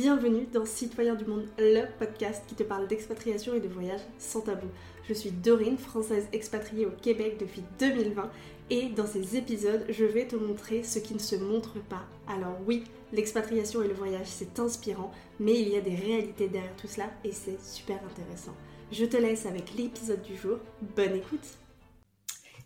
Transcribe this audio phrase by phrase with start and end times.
[0.00, 4.42] bienvenue dans Citoyens du Monde, le podcast qui te parle d'expatriation et de voyage sans
[4.42, 4.68] tabou.
[5.08, 8.30] Je suis Dorine, française expatriée au Québec depuis 2020
[8.70, 12.04] et dans ces épisodes, je vais te montrer ce qui ne se montre pas.
[12.28, 15.10] Alors oui, l'expatriation et le voyage, c'est inspirant,
[15.40, 18.54] mais il y a des réalités derrière tout cela et c'est super intéressant.
[18.92, 20.58] Je te laisse avec l'épisode du jour.
[20.94, 21.58] Bonne écoute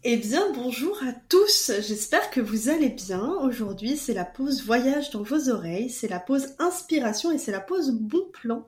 [0.05, 3.37] eh bien, bonjour à tous, j'espère que vous allez bien.
[3.43, 7.61] Aujourd'hui, c'est la pause voyage dans vos oreilles, c'est la pause inspiration et c'est la
[7.61, 8.67] pause bon plan.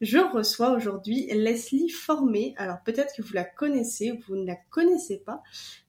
[0.00, 2.54] Je reçois aujourd'hui Leslie Formé.
[2.56, 5.44] Alors peut-être que vous la connaissez ou vous ne la connaissez pas.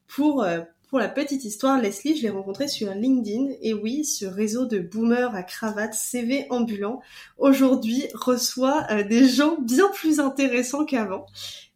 [0.07, 0.61] Pour, euh,
[0.93, 3.55] pour la petite histoire, Leslie, je l'ai rencontrée sur LinkedIn.
[3.63, 7.01] Et oui, ce réseau de boomers à cravate CV ambulant,
[7.39, 11.25] aujourd'hui reçoit euh, des gens bien plus intéressants qu'avant.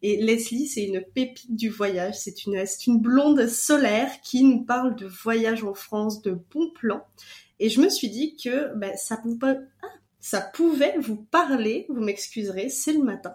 [0.02, 2.14] Et Leslie, c'est une pépite du voyage.
[2.16, 7.02] C'est une, une blonde solaire qui nous parle de voyage en France, de bons plans.
[7.58, 9.86] Et je me suis dit que ben, ça pouvait, ah,
[10.20, 13.34] ça pouvait vous parler, vous m'excuserez, c'est le matin,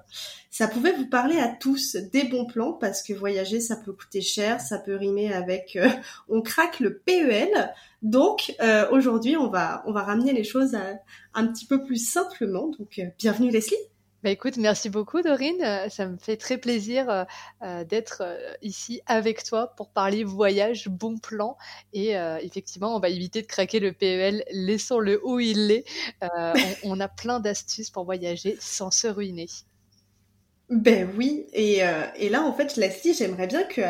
[0.49, 4.21] ça pouvait vous parler à tous des bons plans parce que voyager ça peut coûter
[4.21, 5.89] cher, ça peut rimer avec euh,
[6.29, 7.73] on craque le PEL.
[8.01, 10.77] Donc euh, aujourd'hui on va on va ramener les choses
[11.33, 12.67] un petit peu plus simplement.
[12.77, 13.77] Donc euh, bienvenue Leslie.
[14.23, 15.61] Bah écoute, merci beaucoup Dorine.
[15.61, 17.25] Euh, ça me fait très plaisir euh,
[17.61, 18.23] euh, d'être
[18.61, 21.57] ici avec toi pour parler voyage, bon plan.
[21.91, 25.85] Et effectivement, on va éviter de craquer le PEL, laissons-le où il est.
[26.83, 29.47] on, a plein d'astuces pour voyager sans se ruiner.
[30.73, 31.81] Ben oui, et,
[32.15, 33.81] et là en fait, Leslie, j'aimerais bien que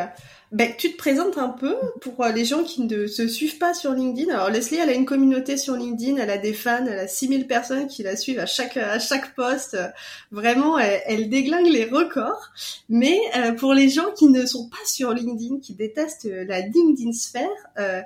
[0.54, 3.74] ben, tu te présentes un peu pour euh, les gens qui ne se suivent pas
[3.74, 4.32] sur LinkedIn.
[4.32, 7.48] Alors Leslie, elle a une communauté sur LinkedIn, elle a des fans, elle a 6000
[7.48, 9.76] personnes qui la suivent à chaque à chaque poste.
[10.30, 12.52] Vraiment, elle, déglingue les records.
[12.88, 17.10] Mais euh, pour les gens qui ne sont pas sur LinkedIn, qui détestent la LinkedIn
[17.10, 17.48] sphère,
[17.80, 18.00] euh,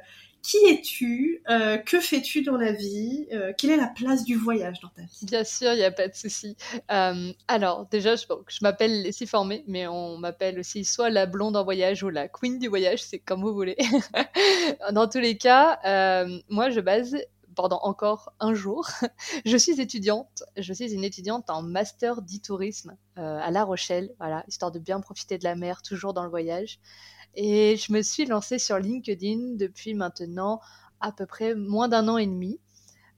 [0.49, 4.81] qui es-tu euh, Que fais-tu dans la vie euh, Quelle est la place du voyage
[4.81, 5.27] dans ta vie?
[5.27, 6.57] Bien sûr, il n'y a pas de souci.
[6.91, 8.25] Euh, alors, déjà, je,
[8.63, 12.58] m'appelle Leslie Formé, mais on m'appelle aussi soit la blonde en voyage ou la queen
[12.58, 13.77] du voyage, c'est comme vous voulez.
[14.92, 15.81] dans tous les cas,
[16.48, 17.19] moi, je base
[17.55, 18.89] pendant encore un jour.
[19.45, 20.45] je suis étudiante.
[20.57, 25.37] Je suis une étudiante en master d'e-tourisme à La Rochelle, voilà, histoire de bien profiter
[25.37, 26.79] de la mer, toujours dans le voyage.
[27.34, 30.61] Et je me suis lancée sur LinkedIn depuis maintenant
[31.00, 32.61] à peu près moins d'un an et demi.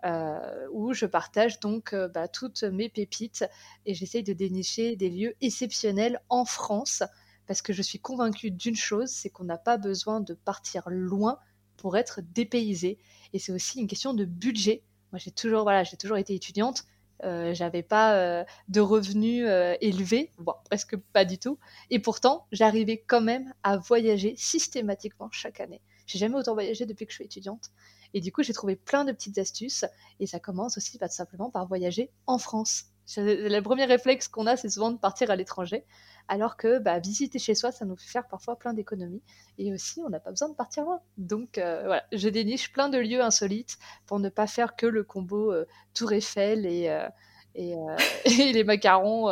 [0.04, 3.44] Euh, où je partage donc euh, bah, toutes mes pépites
[3.84, 7.03] et j'essaye de dénicher des lieux exceptionnels en France
[7.47, 11.38] parce que je suis convaincue d'une chose, c'est qu'on n'a pas besoin de partir loin
[11.77, 12.98] pour être dépaysé
[13.34, 14.84] et c'est aussi une question de budget.
[15.12, 16.84] Moi j'ai toujours voilà, j'ai toujours été étudiante,
[17.25, 21.59] euh, j'avais pas euh, de revenus euh, élevés, voire presque pas du tout.
[21.91, 25.81] Et pourtant, j'arrivais quand même à voyager systématiquement chaque année.
[26.07, 27.71] J'ai jamais autant voyagé depuis que je suis étudiante.
[28.15, 29.85] Et du coup, j'ai trouvé plein de petites astuces.
[30.19, 32.87] Et ça commence aussi pas tout simplement par voyager en France.
[33.17, 35.85] Le premier réflexe qu'on a, c'est souvent de partir à l'étranger
[36.31, 39.21] alors que bah, visiter chez soi, ça nous fait faire parfois plein d'économies.
[39.59, 41.01] Et aussi, on n'a pas besoin de partir loin.
[41.19, 45.03] Donc euh, voilà, je déniche plein de lieux insolites pour ne pas faire que le
[45.03, 47.09] combo euh, Tour Eiffel et, euh,
[48.27, 49.25] les macarons.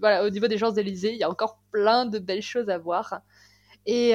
[0.00, 3.20] Voilà, au niveau des Champs-Élysées, il y a encore plein de belles choses à voir.
[3.86, 4.14] Et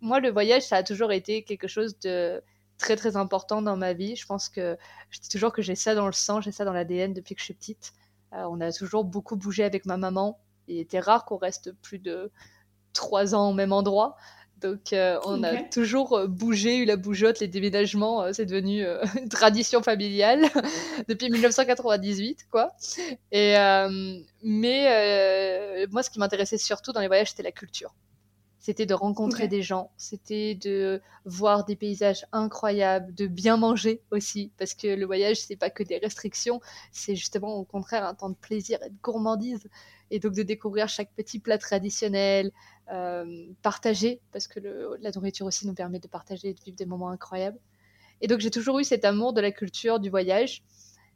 [0.00, 2.42] moi, le voyage, ça a toujours été quelque chose de
[2.78, 4.16] très très important dans ma vie.
[4.16, 4.78] Je pense que
[5.10, 7.40] je dis toujours que j'ai ça dans le sang, j'ai ça dans l'ADN depuis que
[7.42, 7.92] je suis petite.
[8.32, 10.40] on a toujours beaucoup bougé avec ma maman
[10.70, 12.30] il était rare qu'on reste plus de
[12.92, 14.16] trois ans au même endroit.
[14.60, 18.84] Donc, euh, on a toujours euh, bougé, eu la bougeotte, les déménagements, euh, c'est devenu
[19.18, 20.46] une tradition familiale
[21.08, 22.72] depuis 1998, quoi.
[23.32, 23.54] Et,
[24.42, 27.94] mais moi, ce qui m'intéressait surtout dans les voyages, c'était la culture.
[28.62, 34.52] C'était de rencontrer des gens, c'était de voir des paysages incroyables, de bien manger aussi,
[34.58, 36.60] parce que le voyage, c'est pas que des restrictions,
[36.92, 39.66] c'est justement au contraire un temps de plaisir et de gourmandise
[40.10, 42.52] et donc de découvrir chaque petit plat traditionnel,
[42.92, 44.60] euh, partager, parce que
[45.00, 47.58] la nourriture aussi nous permet de partager et de vivre des moments incroyables.
[48.20, 50.62] Et donc j'ai toujours eu cet amour de la culture, du voyage.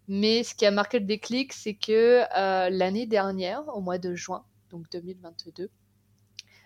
[0.08, 4.14] Mais ce qui a marqué le déclic, c'est que euh, l'année dernière, au mois de
[4.14, 5.68] juin, donc 2022,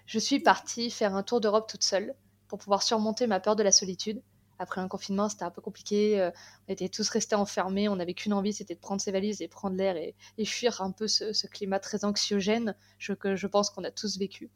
[0.08, 2.14] je suis partie faire un tour d'Europe toute seule
[2.48, 4.20] pour pouvoir surmonter ma peur de la solitude
[4.58, 6.20] après un confinement, c'était un peu compliqué.
[6.20, 6.30] Euh,
[6.68, 7.88] on était tous restés enfermés.
[7.88, 10.90] On n'avait qu'une envie, c'était de prendre ses valises et prendre l'air et, fuir un
[10.90, 12.74] peu ce, climat très anxiogène
[13.20, 14.50] que je pense qu'on a tous vécu.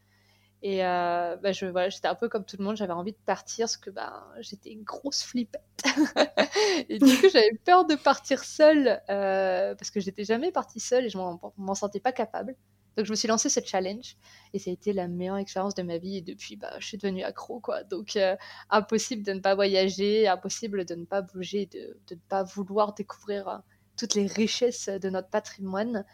[0.65, 3.19] Et euh, bah, je, voilà, j'étais un peu comme tout le monde, j'avais envie de
[3.27, 5.63] partir parce que bah, j'étais une grosse flippette.
[6.89, 11.07] et du coup, j'avais peur de partir seule euh, parce que j'étais jamais partie seule
[11.07, 12.57] et je m'en sentais pas capable.
[12.97, 14.17] Donc je me suis lancé ce challenge
[14.53, 16.99] et ça a été la meilleure expérience de ma vie et depuis bah, je suis
[16.99, 17.85] devenue accro quoi.
[17.85, 18.37] Donc euh,
[18.71, 22.95] impossible de ne pas voyager, impossible de ne pas bouger, de, de ne pas vouloir
[22.95, 23.63] découvrir
[23.97, 26.05] toutes les richesses de notre patrimoine.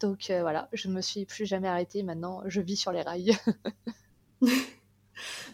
[0.00, 2.02] Donc voilà, je ne me suis plus jamais arrêtée.
[2.02, 3.36] Maintenant, je vis sur les rails.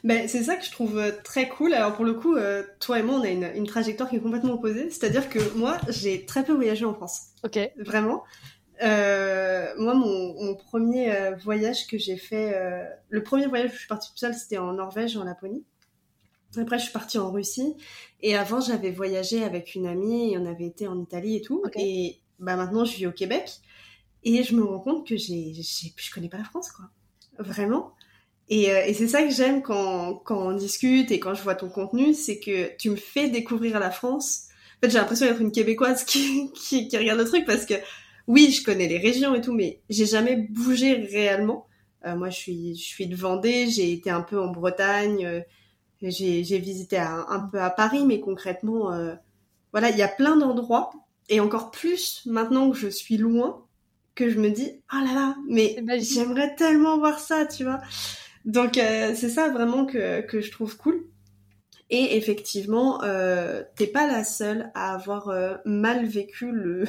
[0.02, 1.72] Ben, c'est ça que je trouve très cool.
[1.72, 2.36] Alors pour le coup,
[2.80, 4.90] toi et moi, on a une, une trajectoire qui est complètement opposée.
[4.90, 7.28] C'est-à-dire que moi, j'ai très peu voyagé en France.
[7.44, 7.60] Ok.
[7.76, 8.24] Vraiment.
[8.82, 13.74] Euh, moi, mon, mon premier euh, voyage que j'ai fait, euh, le premier voyage où
[13.74, 15.64] je suis partie toute seule, c'était en Norvège, en Laponie.
[16.56, 17.74] Après, je suis partie en Russie.
[18.20, 21.62] Et avant, j'avais voyagé avec une amie et on avait été en Italie et tout.
[21.76, 23.50] Et bah, maintenant, je vis au Québec.
[24.24, 26.86] Et je me rends compte que j'ai, j'ai, je connais pas la France, quoi.
[27.38, 27.92] Vraiment.
[28.48, 31.70] Et, et c'est ça que j'aime quand, quand on discute et quand je vois ton
[31.70, 34.48] contenu, c'est que tu me fais découvrir la France.
[34.76, 37.74] En fait, j'ai l'impression d'être une Québécoise qui, qui, qui regarde le truc parce que
[38.28, 41.66] oui, je connais les régions et tout, mais j'ai jamais bougé réellement.
[42.06, 45.40] Euh, moi, je suis, je suis de Vendée, j'ai été un peu en Bretagne, euh,
[46.02, 49.14] j'ai, j'ai visité un, peu à Paris, mais concrètement, euh,
[49.72, 50.90] voilà, il y a plein d'endroits,
[51.28, 53.64] et encore plus maintenant que je suis loin,
[54.14, 57.80] que je me dis, oh là là, mais j'aimerais tellement voir ça, tu vois.
[58.44, 61.06] Donc, c'est ça vraiment que, que je trouve cool.
[61.88, 63.00] Et effectivement,
[63.76, 65.32] t'es pas la seule à avoir
[65.64, 66.84] mal vécu le,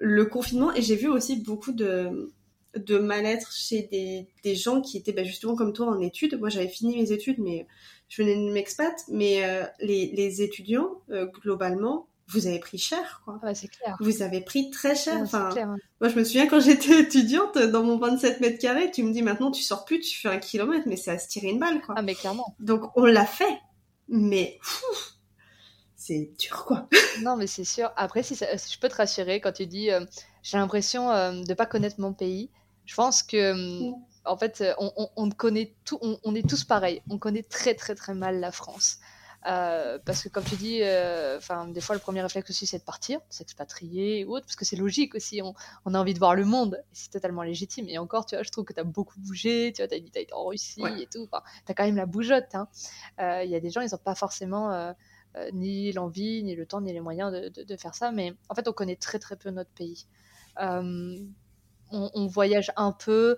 [0.00, 2.32] le confinement et j'ai vu aussi beaucoup de,
[2.74, 6.38] de mal-être chez des, des, gens qui étaient bah, justement comme toi en études.
[6.40, 7.66] Moi, j'avais fini mes études, mais
[8.08, 8.94] je venais de m'expat.
[9.08, 13.38] Mais euh, les, les, étudiants, euh, globalement, vous avez pris cher, quoi.
[13.42, 13.96] Ouais, c'est clair.
[14.00, 15.18] Vous avez pris très cher.
[15.20, 15.76] enfin, hein.
[16.00, 19.22] moi, je me souviens quand j'étais étudiante, dans mon 27 mètres carrés, tu me dis
[19.22, 21.82] maintenant, tu sors plus, tu fais un kilomètre, mais c'est à se tirer une balle,
[21.82, 21.94] quoi.
[21.98, 22.54] Ah, mais clairement.
[22.58, 23.58] Donc, on l'a fait.
[24.08, 24.58] Mais,
[26.10, 26.88] c'est dur, quoi.
[27.22, 27.92] non, mais c'est sûr.
[27.96, 30.04] Après, si, je peux te rassurer quand tu dis euh,
[30.42, 32.50] j'ai l'impression euh, de pas connaître mon pays,
[32.84, 33.90] je pense que.
[34.26, 37.00] En fait, on, on, connaît tout, on, est tous pareils.
[37.08, 38.98] On connaît très très très mal la France.
[39.46, 40.82] Euh, parce que comme tu dis,
[41.38, 44.56] enfin des fois le premier réflexe aussi c'est de partir, de s'expatrier ou autre, parce
[44.56, 47.88] que c'est logique aussi, on, a envie de voir le monde, c'est totalement légitime.
[47.88, 50.00] Et encore, tu vois, je trouve que tu as beaucoup bougé, tu vois, tu as
[50.00, 52.48] dit été en Russie et tout, tu as quand même la bougeotte.
[52.52, 52.56] Il
[53.22, 53.42] hein.
[53.44, 54.92] y a des gens, ils n'ont pas forcément euh,
[55.52, 58.12] ni l'envie, ni le temps, ni les moyens de, faire ça.
[58.12, 60.06] Mais en fait, on connaît très très peu notre pays.
[60.60, 61.16] Euh,
[61.92, 63.36] on, voyage un peu,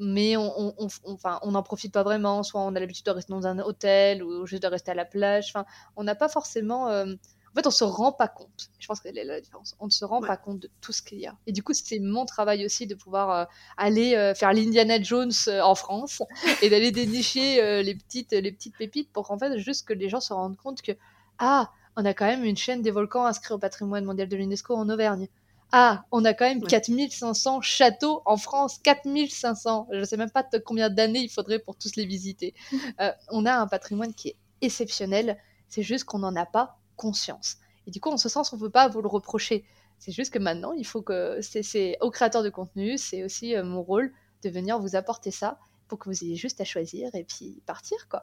[0.00, 2.42] mais on n'en profite pas vraiment.
[2.42, 5.04] Soit on a l'habitude de rester dans un hôtel ou juste de rester à la
[5.04, 5.50] plage.
[5.50, 5.64] Enfin,
[5.96, 6.88] on n'a pas forcément.
[6.88, 8.70] Euh, en fait, on se rend pas compte.
[8.80, 9.76] Je pense qu'elle est la différence.
[9.78, 11.36] On ne se rend pas compte de tout ce qu'il y a.
[11.46, 15.30] Et du coup, c'est mon travail aussi de pouvoir aller faire l'Indiana Jones
[15.62, 16.20] en France
[16.62, 20.18] et d'aller dénicher les petites les petites pépites pour qu'en fait juste que les gens
[20.18, 20.92] se rendent compte que
[21.38, 24.74] ah, on a quand même une chaîne des volcans inscrits au patrimoine mondial de l'UNESCO
[24.74, 25.28] en Auvergne.
[25.72, 29.88] Ah, on a quand même 4500 châteaux en France, 4500.
[29.90, 32.54] Je ne sais même pas combien d'années il faudrait pour tous les visiter.
[33.00, 35.36] Euh, on a un patrimoine qui est exceptionnel,
[35.68, 37.56] c'est juste qu'on n'en a pas conscience.
[37.88, 39.64] Et du coup, en ce sens, on ne peut pas vous le reprocher.
[39.98, 43.64] C'est juste que maintenant, il faut que c'est aux créateurs de contenu, c'est aussi euh,
[43.64, 45.58] mon rôle de venir vous apporter ça
[45.88, 48.22] pour que vous ayez juste à choisir et puis partir, quoi.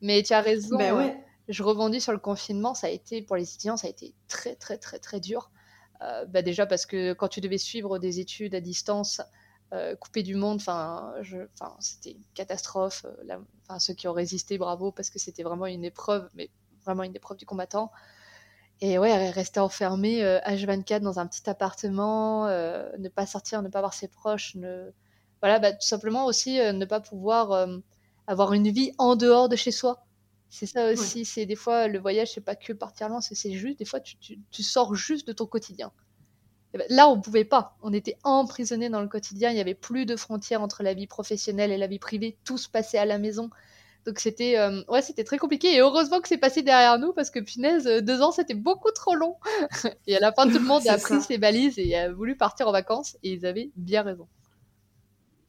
[0.00, 0.76] Mais tu as raison.
[0.76, 1.16] Ben ouais
[1.52, 4.54] je rebondis sur le confinement, ça a été, pour les étudiants, ça a été très,
[4.56, 5.50] très, très, très dur.
[6.02, 9.20] Euh, bah déjà parce que quand tu devais suivre des études à distance,
[9.72, 11.14] euh, coupé du monde, enfin,
[11.80, 13.04] c'était une catastrophe.
[13.06, 16.50] Euh, ceux qui ont résisté, bravo, parce que c'était vraiment une épreuve, mais
[16.84, 17.92] vraiment une épreuve du combattant.
[18.80, 23.94] Et ouais, rester enfermé H24 dans un petit appartement, ne pas sortir, ne pas voir
[23.94, 24.56] ses proches,
[25.40, 27.68] voilà, bah, tout simplement aussi ne pas pouvoir
[28.26, 30.04] avoir une vie en dehors de chez soi.
[30.54, 33.78] C'est ça aussi, c'est des fois le voyage, c'est pas que partir loin, c'est juste
[33.78, 35.90] des fois tu, tu, sors juste de ton quotidien.
[36.74, 40.04] Ben, là, on pouvait pas, on était emprisonné dans le quotidien, il y avait plus
[40.04, 43.16] de frontières entre la vie professionnelle et la vie privée, tout se passait à la
[43.16, 43.48] maison.
[44.04, 47.30] Donc c'était euh, ouais, c'était très compliqué et heureusement que c'est passé derrière nous parce
[47.30, 49.36] que punaise, euh, deux ans c'était beaucoup trop long.
[50.06, 52.68] et à la fin, tout le monde a pris ses balises et a voulu partir
[52.68, 54.28] en vacances et ils avaient bien raison.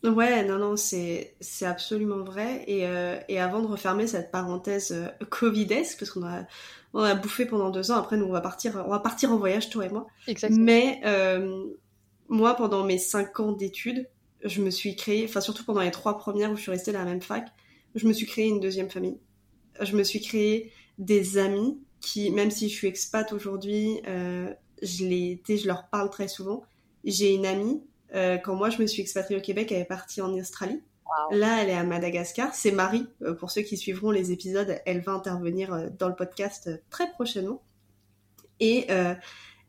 [0.03, 2.63] Ouais, non, non, c'est, c'est absolument vrai.
[2.67, 6.45] Et, euh, et avant de refermer cette parenthèse euh, Covidesque, parce qu'on a,
[6.93, 9.37] on a bouffé pendant deux ans, après nous on va partir, on va partir en
[9.37, 10.07] voyage, toi et moi.
[10.27, 10.61] Exactement.
[10.61, 11.65] Mais euh,
[12.27, 14.09] moi, pendant mes cinq ans d'études,
[14.43, 16.99] je me suis créé, enfin surtout pendant les trois premières où je suis restée dans
[16.99, 17.47] la même fac,
[17.95, 19.17] je me suis créé une deuxième famille.
[19.79, 25.05] Je me suis créé des amis qui, même si je suis expat aujourd'hui, euh, je
[25.05, 26.63] les, je leur parle très souvent.
[27.05, 27.81] J'ai une amie
[28.13, 30.81] euh, quand moi je me suis expatriée au Québec, elle est partie en Australie.
[31.31, 32.55] Là, elle est à Madagascar.
[32.55, 33.05] C'est Marie.
[33.21, 37.11] Euh, pour ceux qui suivront les épisodes, elle va intervenir euh, dans le podcast très
[37.11, 37.61] prochainement.
[38.59, 38.87] Et,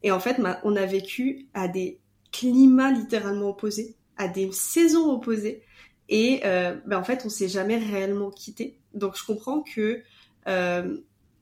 [0.04, 1.98] et en fait, on a vécu à des
[2.30, 5.62] climats littéralement opposés, à des saisons opposées.
[6.08, 8.78] Et ben en fait, on s'est jamais réellement quitté.
[8.92, 10.04] Donc, je comprends que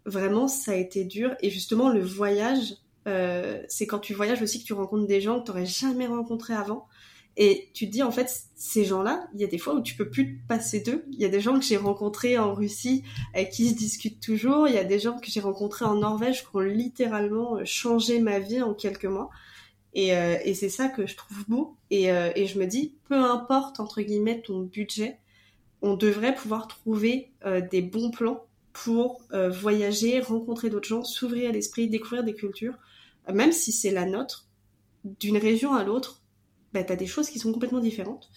[0.07, 1.35] vraiment, ça a été dur.
[1.43, 5.47] Et justement, le voyage c'est quand tu voyages aussi que tu rencontres des gens que
[5.47, 6.89] tu n'aurais jamais rencontrés avant.
[7.37, 9.95] Et tu te dis, en fait, ces gens-là, il y a des fois où tu
[9.95, 11.05] peux plus te passer d'eux.
[11.13, 14.69] Il y a des gens que j'ai rencontrés en Russie avec qui je discute toujours.
[14.69, 18.39] Il y a des gens que j'ai rencontrés en Norvège qui ont littéralement changé ma
[18.39, 19.31] vie en quelques mois.
[19.95, 21.77] Et, euh, c'est ça que je trouve beau.
[21.91, 25.19] Et, euh, je me dis, peu importe, entre guillemets, ton budget,
[25.81, 31.89] on devrait pouvoir trouver euh, des bons plans pour voyager, rencontrer d'autres gens, s'ouvrir l'esprit,
[31.89, 32.73] découvrir des cultures.
[33.31, 34.49] Même si c'est la nôtre,
[35.05, 36.23] d'une région à l'autre,
[36.73, 38.31] bah, tu as des choses qui sont complètement différentes.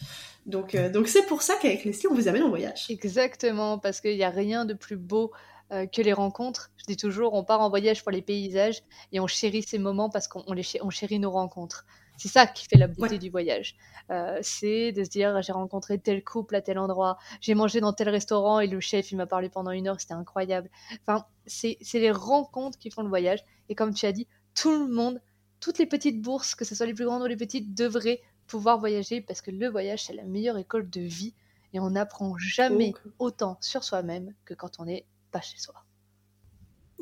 [0.46, 2.86] Donc donc c'est pour ça qu'avec Leslie, on vous amène en voyage.
[2.90, 5.32] Exactement, parce qu'il n'y a rien de plus beau
[5.72, 6.70] euh, que les rencontres.
[6.78, 10.12] Je dis toujours, on part en voyage pour les paysages et on chérit ces moments
[10.12, 11.88] parce qu'on on chérit nos rencontres.
[12.18, 13.76] C'est ça qui fait la beauté du voyage.
[14.12, 17.94] Euh, c'est de se dire, j'ai rencontré tel couple à tel endroit, j'ai mangé dans
[17.94, 20.70] tel restaurant et le chef, il m'a parlé pendant une heure, c'était incroyable.
[21.02, 23.44] Enfin, c'est les rencontres qui font le voyage.
[23.68, 25.22] Et comme tu as dit, tout le monde,
[25.60, 28.80] toutes les petites bourses, que ce soit les plus grandes ou les petites, devraient pouvoir
[28.80, 31.34] voyager parce que le voyage, c'est la meilleure école de vie
[31.74, 35.06] et on n'apprend jamais autant sur soi-même que quand on est
[35.42, 35.76] chez soi.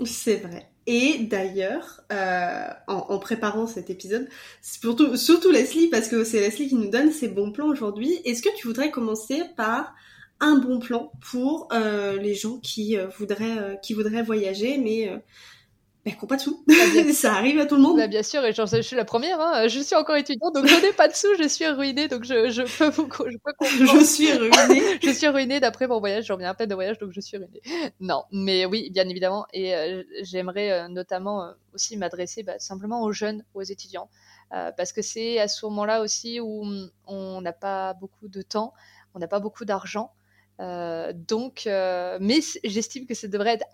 [0.06, 0.70] C'est vrai.
[0.86, 4.28] Et d'ailleurs, euh, en, préparant cet épisode,
[4.62, 8.42] surtout, surtout Leslie, parce que c'est Leslie qui nous donne ses bons plans aujourd'hui, est-ce
[8.42, 9.94] que tu voudrais commencer par
[10.40, 15.10] un bon plan pour euh, les gens qui, euh, voudraient, qui voudraient voyager, mais
[16.06, 16.64] mais qu'on pas de sous.
[16.68, 16.74] Bah,
[17.14, 17.98] ça arrive à tout le monde.
[17.98, 19.40] Bah, bien sûr, et je suis la première.
[19.40, 19.68] Hein.
[19.68, 22.50] Je suis encore étudiante, donc je n'ai pas de sous, je suis ruinée, donc je,
[22.50, 23.54] je peux vous je, peux
[24.00, 25.00] je suis ruinée.
[25.02, 26.26] je suis ruinée d'après mon voyage.
[26.26, 27.62] Je reviens à peine de voyage, donc je suis ruinée.
[28.02, 29.46] Non, mais oui, bien évidemment.
[29.54, 34.10] Et euh, j'aimerais euh, notamment euh, aussi m'adresser bah, simplement aux jeunes, aux étudiants,
[34.78, 36.64] parce que c'est à ce moment-là aussi où
[37.08, 38.74] on n'a pas beaucoup de temps,
[39.16, 40.12] on n'a pas beaucoup d'argent.
[40.60, 43.66] donc, mais j'estime que ça devrait être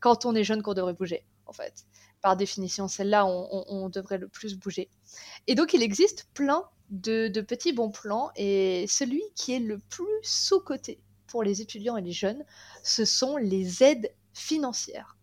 [0.00, 1.86] quand on est jeune qu'on devrait bouger fait.
[2.20, 4.88] Par définition, celle-là, on, devrait le plus bouger.
[5.46, 10.06] Et donc, il existe plein de, petits bons plans, et celui qui est le plus
[10.22, 12.44] sous-coté pour les étudiants et les jeunes,
[12.82, 15.16] ce sont les aides financières.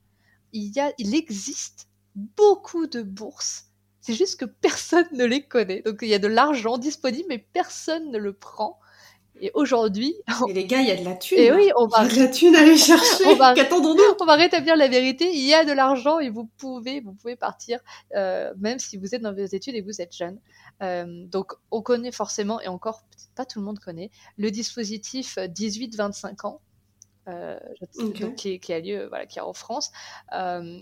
[0.54, 3.72] Il, y a, il existe beaucoup de bourses,
[4.02, 5.84] c'est juste que personne ne les connaît.
[5.84, 8.80] Donc, il y a de l'argent disponible, mais personne ne le prend.
[9.41, 10.15] Et aujourd'hui.
[10.48, 11.39] Et les gars, il y a de la thune.
[11.39, 12.07] Et oui, on va.
[12.07, 13.25] de la thune à aller chercher.
[13.25, 13.53] on va...
[13.53, 15.31] Qu'attendons-nous On va rétablir la vérité.
[15.33, 17.79] Il y a de l'argent et vous pouvez, vous pouvez partir,
[18.15, 20.39] euh, même si vous êtes dans vos études et que vous êtes jeune.
[20.83, 23.03] Euh, donc, on connaît forcément, et encore,
[23.36, 26.62] pas tout le monde connaît, le dispositif 18-25 ans
[27.32, 27.58] euh,
[28.36, 29.92] qui, qui, a lieu, voilà, qui est en France.
[30.34, 30.80] Euh,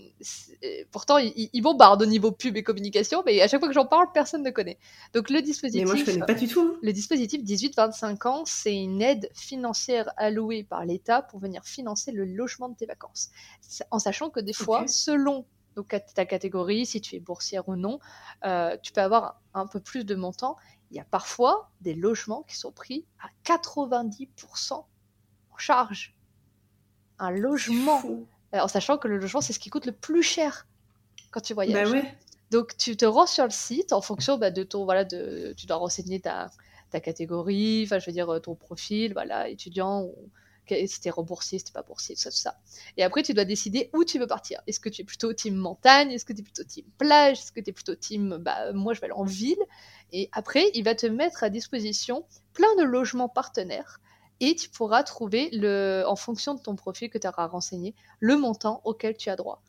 [0.90, 4.06] pourtant, il, bombarde au niveau pub et communication, mais à chaque fois que j'en parle,
[4.12, 4.78] personne ne connaît.
[5.14, 5.82] Donc le dispositif.
[5.82, 6.60] Mais moi, je connais pas du tout.
[6.60, 6.78] Hein.
[6.82, 12.24] Le dispositif 18-25 ans, c'est une aide financière allouée par l'État pour venir financer le
[12.24, 13.30] logement de tes vacances.
[13.90, 15.44] En sachant que des fois, selon
[15.76, 18.00] donc, ta catégorie, si tu es boursière ou non,
[18.44, 20.56] euh, tu peux avoir un peu plus de montant.
[20.90, 26.16] Il y a parfois des logements qui sont pris à 90% en charge
[27.20, 28.02] un logement.
[28.54, 30.66] Euh, en sachant que le logement, c'est ce qui coûte le plus cher
[31.30, 31.92] quand tu voyages.
[31.92, 32.02] Bah
[32.50, 34.84] Donc, tu te rends sur le site en fonction bah, de ton.
[34.84, 36.50] Voilà, de, tu dois renseigner ta,
[36.90, 40.14] ta catégorie, enfin, je veux dire, euh, ton profil, voilà, étudiant, ou
[40.86, 42.56] si t'es remboursé, si t'es pas boursier, tout ça, tout ça.
[42.96, 44.60] Et après, tu dois décider où tu veux partir.
[44.66, 46.12] Est-ce que tu es plutôt team montagne?
[46.12, 47.38] Est-ce que tu es plutôt team plage?
[47.38, 49.58] Est-ce que tu es plutôt team, bah, moi, je vais aller en ville?
[50.12, 54.00] Et après, il va te mettre à disposition plein de logements partenaires
[54.40, 58.36] et tu pourras trouver, le, en fonction de ton profil que tu auras renseigné, le
[58.36, 59.62] montant auquel tu as droit.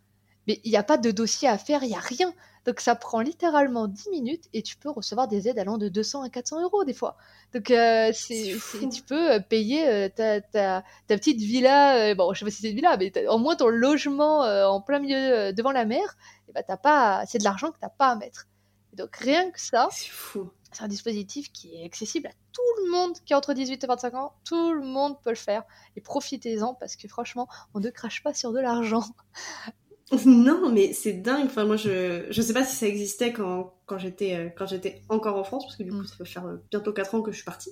[0.48, 2.34] Mais il n'y a pas de dossier à faire, il n'y a rien.
[2.66, 6.24] Donc ça prend littéralement 10 minutes et tu peux recevoir des aides allant de 200
[6.24, 7.18] à 400 euros des fois.
[7.54, 8.56] Donc euh, c'est,
[8.92, 12.62] tu peux euh, payer euh, ta, ta, ta, petite villa, bon je sais pas si
[12.62, 16.18] c'est une villa, mais au moins ton logement en plein milieu devant la mer,
[16.50, 18.48] et bah, t'as pas, c'est de l'argent que tu n'as pas à mettre.
[18.94, 22.92] donc rien que ça, c'est fou c'est un dispositif qui est accessible à tout le
[22.92, 24.34] monde qui a entre 18 et 25 ans.
[24.46, 25.64] Tout le monde peut le faire.
[25.96, 29.04] Et profitez-en parce que franchement, on ne crache pas sur de l'argent.
[30.26, 31.46] Non, mais c'est dingue.
[31.46, 35.02] Enfin, moi, je je sais pas si ça existait quand, quand j'étais euh, quand j'étais
[35.08, 36.08] encore en France, parce que du coup, mm.
[36.08, 37.72] ça fait faire euh, bientôt 4 ans que je suis partie.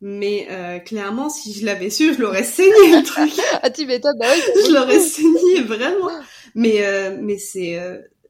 [0.00, 3.32] Mais euh, clairement, si je l'avais su, je l'aurais saigné le truc.
[3.62, 4.62] ah, tu m'étonnes, bah oui.
[4.66, 6.10] je l'aurais saigné vraiment.
[6.56, 7.78] Mais mais c'est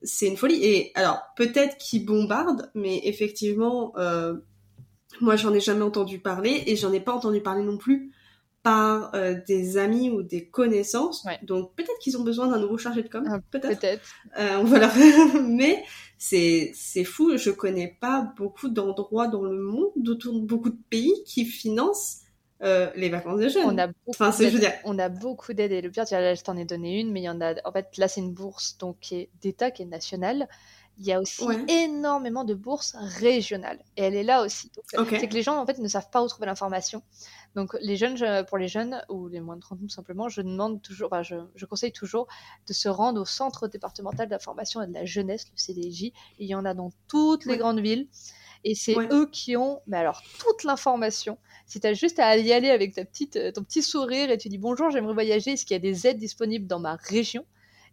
[0.03, 0.65] c'est une folie.
[0.65, 4.35] Et alors, peut-être qu'ils bombardent, mais effectivement, euh,
[5.21, 8.13] moi, j'en ai jamais entendu parler et j'en ai pas entendu parler non plus
[8.63, 11.25] par euh, des amis ou des connaissances.
[11.43, 13.25] Donc, peut-être qu'ils ont besoin d'un nouveau chargé de com.
[13.29, 13.81] Ah, peut-être.
[13.81, 13.99] Peut
[14.39, 14.93] euh, voilà.
[15.49, 15.85] mais
[16.19, 17.37] c'est c'est fou.
[17.37, 22.23] Je connais pas beaucoup d'endroits dans le monde, autour de beaucoup de pays qui financent
[22.63, 23.65] euh, les vacances de jeunes.
[23.67, 26.35] On a beaucoup Enfin, je veux dire, On a beaucoup d'aides et le pire, là,
[26.35, 27.55] je t'en ai donné une, mais il y en a.
[27.65, 30.49] En fait, là, c'est une bourse donc qui est d'État, qui est nationale.
[31.01, 31.57] Il y a aussi Ouais.
[31.69, 34.73] énormément de bourses régionales et elle est là aussi.
[35.09, 37.03] C'est que les gens en fait ne savent pas où trouver l'information.
[37.55, 40.29] Donc les jeunes, je- pour les jeunes ou les moins de 30 ans tout simplement,
[40.29, 42.27] je demande toujours, enfin, je, je conseille toujours
[42.67, 46.13] de se rendre au centre départemental d'information et de la jeunesse, le CDJ.
[46.41, 48.09] Il y en a dans toutes les grandes villes.
[48.65, 49.09] Et c'est Ouais.
[49.13, 51.39] eux qui ont, mais alors, toute l'information.
[51.67, 54.39] Si tu as juste à y aller avec ta petite, euh, ton petit sourire et
[54.39, 57.45] tu dis bonjour, j'aimerais voyager, est-ce qu'il y a des aides disponibles dans ma région?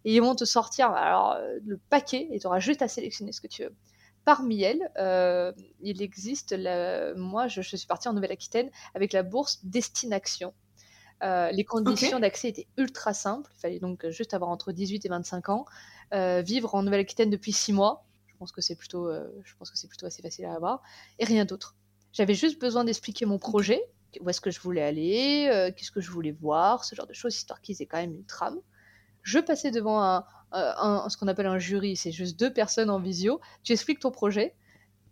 [0.04, 3.32] Et ils vont te sortir alors, euh, le paquet et tu auras juste à sélectionner
[3.32, 3.74] ce que tu veux.
[4.24, 9.22] Parmi elles, euh, il existe, la- moi je, je suis partie en Nouvelle-Aquitaine avec la
[9.22, 10.52] bourse Destination.
[11.22, 15.08] Euh, les conditions d'accès étaient ultra simples, il fallait donc juste avoir entre 18 et
[15.08, 15.64] 25 ans,
[16.14, 18.05] euh, vivre en Nouvelle-Aquitaine depuis 6 mois,
[18.36, 20.82] pense que c'est plutôt, euh, je pense que c'est plutôt assez facile à avoir,
[21.18, 21.76] et rien d'autre.
[22.12, 23.82] J'avais juste besoin d'expliquer mon projet,
[24.20, 27.12] où est-ce que je voulais aller, euh, qu'est-ce que je voulais voir, ce genre de
[27.14, 28.58] choses, histoire qu'ils aient quand même une trame.
[29.22, 30.24] Je passais devant un,
[30.54, 34.00] euh, un- ce qu'on appelle un jury, c'est juste deux personnes en visio, tu expliques
[34.00, 34.56] ton projet,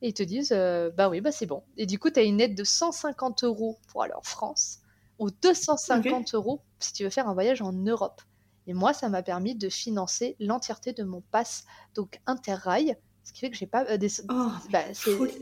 [0.03, 1.65] et ils te disent, euh, bah oui, bah c'est bon.
[1.77, 4.81] Et du coup, tu as une aide de 150 euros pour aller en France,
[5.19, 8.21] ou 250 euros si tu veux faire un voyage en Europe.
[8.67, 11.65] Et moi, ça m'a permis de financer l'entièreté de mon pass,
[11.95, 14.09] donc Interrail, ce qui fait que j'ai pas euh, des...
[14.29, 14.85] Oh, bah,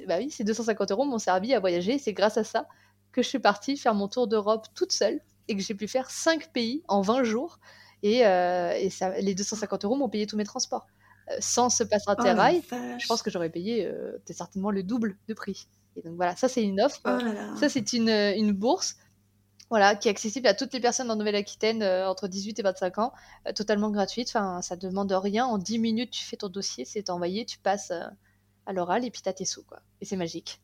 [0.06, 1.98] bah oui, ces 250 euros m'ont servi à voyager.
[1.98, 2.66] C'est grâce à ça
[3.10, 6.10] que je suis partie faire mon tour d'Europe toute seule et que j'ai pu faire
[6.10, 7.58] 5 pays en 20 jours.
[8.02, 10.86] Et, euh, et ça, les 250 euros m'ont payé tous mes transports.
[11.30, 13.02] Euh, sans ce pass oh la Interrail, vache.
[13.02, 13.90] je pense que j'aurais payé
[14.30, 15.68] certainement le double de prix.
[15.96, 17.00] Et donc voilà, ça c'est une offre.
[17.04, 17.56] Oh là là.
[17.56, 18.96] Ça, c'est une, une bourse
[19.72, 22.98] voilà, qui est accessible à toutes les personnes en Nouvelle-Aquitaine euh, entre 18 et 25
[22.98, 23.14] ans,
[23.48, 24.28] euh, totalement gratuite.
[24.28, 25.46] Enfin, ça demande rien.
[25.46, 28.02] En 10 minutes, tu fais ton dossier, c'est envoyé, tu passes euh,
[28.66, 29.62] à l'oral et puis t'as tes sous.
[29.62, 29.80] Quoi.
[30.02, 30.60] Et c'est magique.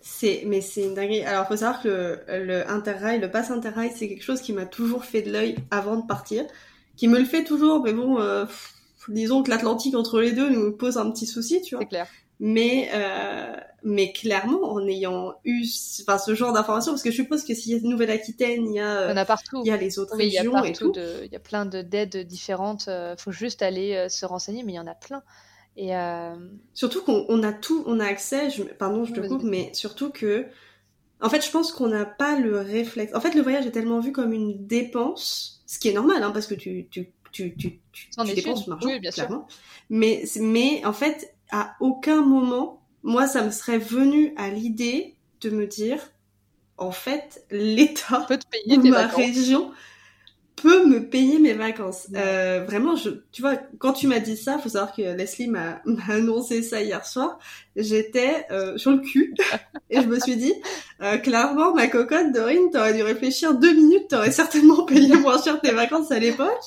[0.00, 1.22] C'est, mais c'est une dinguerie.
[1.22, 4.66] Alors, faut savoir que le, le Interrail, le pass Interrail, c'est quelque chose qui m'a
[4.66, 6.44] toujours fait de l'œil avant de partir,
[6.96, 8.74] qui me le fait toujours, mais bon, pff,
[9.06, 11.84] disons que l'Atlantique entre les deux nous pose un petit souci, tu vois.
[11.84, 12.08] C'est clair.
[12.40, 15.64] Mais, euh, mais clairement, en ayant eu,
[16.02, 18.80] enfin, ce genre d'informations, parce que je suppose que s'il y a Nouvelle-Aquitaine, il y
[18.80, 19.62] a, Il y en euh, a partout.
[19.62, 20.92] il y a les autres Oui, il y a régions et tout.
[20.92, 22.86] de- il y a plein de- d'aides différentes.
[22.88, 25.22] Il faut juste aller euh, se renseigner, mais il y en a plein.
[25.76, 26.34] Et euh,
[26.72, 30.10] Surtout qu'on on a tout, on a accès, je, pardon, je te coupe, mais surtout
[30.10, 30.46] que,
[31.20, 33.14] en fait, je pense qu'on n'a pas le réflexe.
[33.14, 36.30] En fait, le voyage est tellement vu comme une dépense, ce qui est normal, hein,
[36.32, 39.24] parce que tu, tu, tu, tu, tu, dépenses Oui, bien sûr.
[39.24, 39.46] clairement.
[39.90, 45.50] Mais, mais, en fait, à aucun moment, moi, ça me serait venu à l'idée de
[45.50, 45.98] me dire,
[46.78, 49.16] en fait, l'État tes ma vacances.
[49.16, 49.72] région
[50.56, 52.08] peut me payer mes vacances.
[52.14, 55.80] Euh, vraiment, je, tu vois, quand tu m'as dit ça, faut savoir que Leslie m'a
[55.84, 57.38] m'a annoncé ça hier soir.
[57.76, 59.34] J'étais euh, sur le cul
[59.90, 60.54] et je me suis dit,
[61.02, 65.60] euh, clairement, ma cocotte, Dorine, t'aurais dû réfléchir deux minutes, t'aurais certainement payé moins cher
[65.60, 66.62] tes vacances à l'époque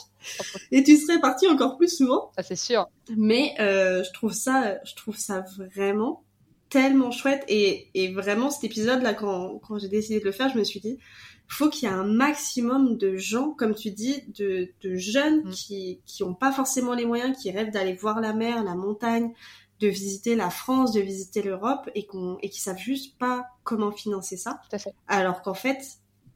[0.71, 2.31] et tu serais partie encore plus souvent.
[2.35, 2.87] Ça, c'est sûr.
[3.15, 5.45] Mais euh, je trouve ça, je trouve ça
[5.75, 6.23] vraiment
[6.69, 10.49] tellement chouette et, et vraiment cet épisode là quand, quand j'ai décidé de le faire,
[10.49, 10.99] je me suis dit
[11.47, 15.51] faut qu'il y ait un maximum de gens, comme tu dis, de, de jeunes Mm.
[15.51, 19.33] qui qui ont pas forcément les moyens, qui rêvent d'aller voir la mer, la montagne,
[19.79, 23.91] de visiter la France, de visiter l'Europe et qu'on et qui savent juste pas comment
[23.91, 24.59] financer ça.
[24.69, 24.93] Tout à fait.
[25.07, 25.79] Alors qu'en fait,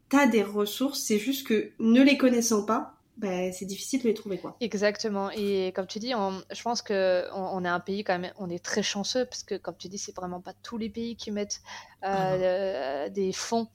[0.09, 4.13] t'as des ressources, c'est juste que ne les connaissant pas, ben c'est difficile de les
[4.13, 4.55] trouver quoi.
[4.61, 5.29] Exactement.
[5.31, 8.33] Et comme tu dis, on- je pense que on, on est un pays quand même,
[8.37, 11.15] on est très chanceux parce que comme tu dis, c'est vraiment pas tous les pays
[11.15, 11.61] qui mettent
[12.03, 13.67] euh, Ah euh, des fonds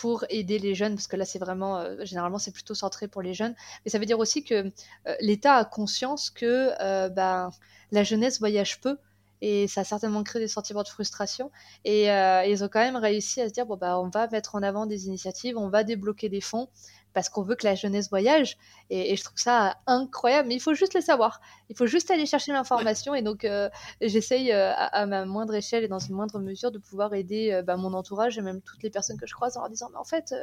[0.00, 3.20] pour aider les jeunes parce que là c'est vraiment euh, généralement c'est plutôt centré pour
[3.20, 3.54] les jeunes.
[3.84, 7.50] Mais ça veut dire aussi que euh, l'État a conscience que euh, ben,
[7.92, 8.96] la jeunesse voyage peu
[9.42, 11.50] et ça a certainement créé des sentiments de frustration.
[11.84, 14.62] Et ils ont quand même réussi à se dire bon bah on va mettre en
[14.62, 16.68] avant des initiatives on va débloquer des fonds
[17.12, 18.56] parce qu'on veut que la jeunesse voyage.
[18.90, 20.48] Et, et je trouve ça incroyable.
[20.48, 21.40] Mais il faut juste le savoir.
[21.68, 23.14] Il faut juste aller chercher l'information.
[23.14, 23.68] Et donc euh,
[24.00, 27.52] j'essaye euh, à, à ma moindre échelle et dans une moindre mesure de pouvoir aider
[27.52, 29.88] euh, bah, mon entourage et même toutes les personnes que je croise en leur disant
[29.90, 30.34] mais en fait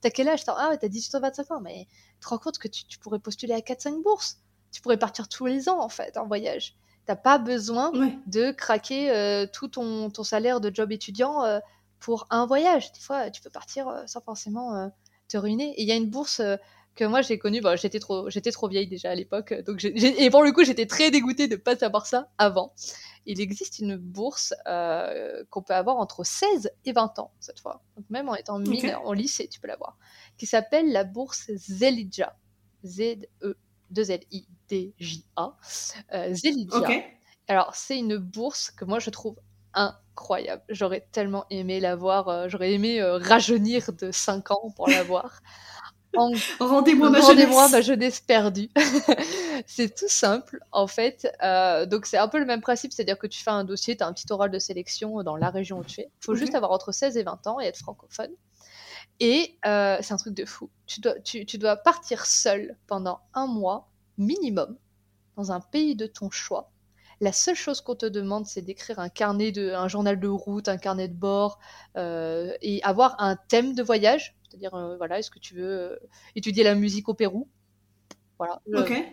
[0.00, 0.40] t'as quel âge?
[0.48, 1.60] Ah t'as 18 ans 25 ans.
[1.60, 1.86] Mais
[2.20, 4.38] tu te rends compte que tu, tu pourrais postuler à 4-5 bourses.
[4.72, 6.74] Tu pourrais partir tous les ans en fait en voyage.
[7.06, 8.18] T'as pas besoin Ouais.
[8.26, 11.60] de craquer tout ton, ton salaire de job étudiant
[12.00, 12.90] pour un voyage.
[12.92, 14.90] Des fois, tu peux partir sans forcément
[15.28, 15.72] te ruiner.
[15.76, 16.56] Et il y a une bourse euh,
[16.96, 19.84] que moi j'ai connue, bon, j'étais trop, j'étais trop vieille déjà à l'époque, euh, donc
[19.84, 22.72] et pour le coup j'étais très dégoûtée de pas savoir ça avant.
[23.26, 27.82] Il existe une bourse euh, qu'on peut avoir entre 16 et 20 ans cette fois,
[27.96, 29.98] donc même en étant mineur, en lycée, tu peux l'avoir,
[30.38, 32.36] qui s'appelle la bourse Zelidja,
[32.84, 33.56] Z E
[33.90, 35.56] 2 L I D J A,
[36.14, 36.88] euh, Zelidja.
[37.48, 39.36] Alors, c'est une bourse que moi je trouve
[40.16, 40.62] incroyable.
[40.70, 45.42] J'aurais tellement aimé l'avoir, euh, j'aurais aimé euh, rajeunir de 5 ans pour l'avoir.
[46.58, 48.70] Rendez-moi ma, Rendez ma, jeunesse perdue.
[49.66, 51.30] c'est tout simple, en fait.
[51.42, 54.02] Euh, donc, c'est un peu le même principe, c'est-à-dire que tu fais un dossier, tu
[54.02, 56.04] as un petit oral de sélection dans la région où tu es.
[56.22, 58.30] Il faut juste avoir entre 16 et 20 ans et être francophone.
[59.20, 60.70] Et c'est un truc de fou.
[60.86, 64.78] Tu dois, tu, tu dois partir seul pendant un mois minimum
[65.36, 66.70] dans un pays de ton choix
[67.20, 70.68] la seule chose qu'on te demande, c'est d'écrire un carnet de, un journal de route,
[70.68, 71.58] un carnet de bord,
[71.96, 74.36] euh, et avoir un thème de voyage.
[74.48, 75.96] C'est-à-dire, euh, voilà, est-ce que tu veux euh,
[76.34, 77.48] étudier la musique au Pérou?
[78.38, 78.60] Voilà,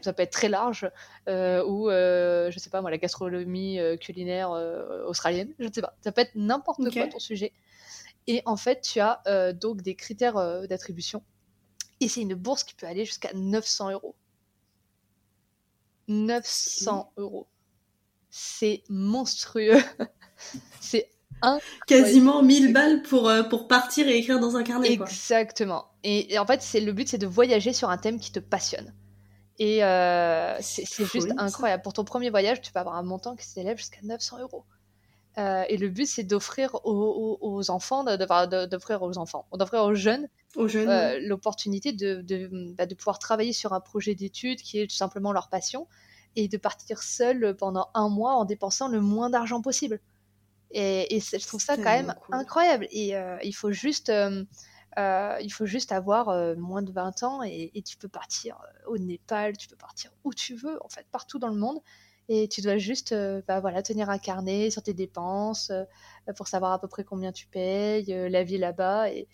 [0.02, 0.84] ça peut être très large,
[1.28, 4.52] ou je sais pas moi, la gastronomie culinaire
[5.08, 5.96] australienne, je ne sais pas.
[6.02, 7.54] Ça peut être n'importe quoi ton sujet.
[8.28, 9.22] Et en fait, tu as
[9.54, 11.24] donc des critères d'attribution.
[12.02, 14.14] Et c'est une bourse qui peut aller jusqu'à 900 euros.
[16.10, 17.48] 900 euros
[18.36, 19.78] c'est monstrueux.
[20.82, 21.08] c'est
[21.44, 24.92] un quasiment 1000 balles pour, euh, pour partir et écrire dans un carnet.
[24.92, 25.86] Exactement.
[26.04, 28.92] Et, en fait, c'est le but, c'est de voyager sur un thème qui te passionne.
[29.60, 31.84] Et euh, c'est juste incroyable.
[31.84, 34.66] Pour ton premier voyage, tu peux avoir un montant qui s'élève jusqu'à 900 euros.
[35.38, 40.68] Euh, et le but, c'est d'offrir aux, enfants, d'offrir aux enfants, d'offrir aux jeunes, aux
[40.68, 44.96] jeunes l'opportunité de, de, bah, de, pouvoir travailler sur un projet d'études qui est tout
[44.96, 45.88] simplement leur passion
[46.36, 50.00] et de partir seul pendant un mois en dépensant le moins d'argent possible.
[50.74, 52.88] Et, je trouve ça quand même incroyable.
[52.92, 54.44] Et euh, il faut juste, euh,
[54.98, 59.56] euh, il faut juste avoir moins de 20 ans et, tu peux partir au Népal,
[59.58, 61.80] tu peux partir où tu veux, en fait, partout dans le monde.
[62.30, 63.14] Et tu dois juste
[63.48, 65.72] bah, voilà, tenir un carnet sur tes dépenses
[66.38, 69.28] pour savoir à peu près combien tu payes, la vie là-bas et,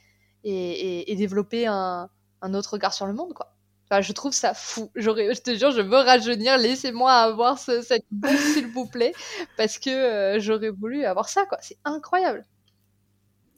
[0.43, 2.09] et, développer un,
[2.41, 3.33] un autre regard sur le monde.
[3.33, 3.55] quoi
[3.91, 4.91] je trouve ça fou.
[4.95, 6.57] J'aurais, je te jure, je veux rajeunir.
[6.57, 9.13] Laissez-moi avoir cette bourse, s'il vous plaît,
[9.57, 11.57] parce que euh, j'aurais voulu avoir ça, quoi.
[11.61, 12.45] C'est incroyable.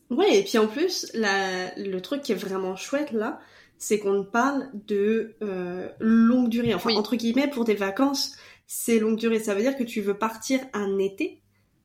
[0.10, 3.39] Ouais, et puis en plus, le truc qui est vraiment chouette là,
[3.78, 6.74] c'est qu'on parle de euh, longue durée.
[6.76, 8.36] Enfin, entre guillemets, pour des vacances,
[8.67, 9.39] c'est longue durée.
[9.39, 11.41] Ça veut dire que tu veux partir un été,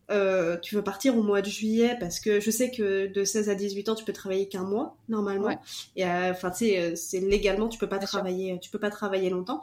[0.09, 3.49] euh, tu veux partir au mois de juillet parce que je sais que de 16
[3.49, 5.61] à 18 ans tu peux travailler qu'un mois normalement.
[5.97, 8.91] Et euh, enfin tu sais euh, c'est légalement tu peux pas travailler tu peux pas
[8.91, 9.61] travailler longtemps.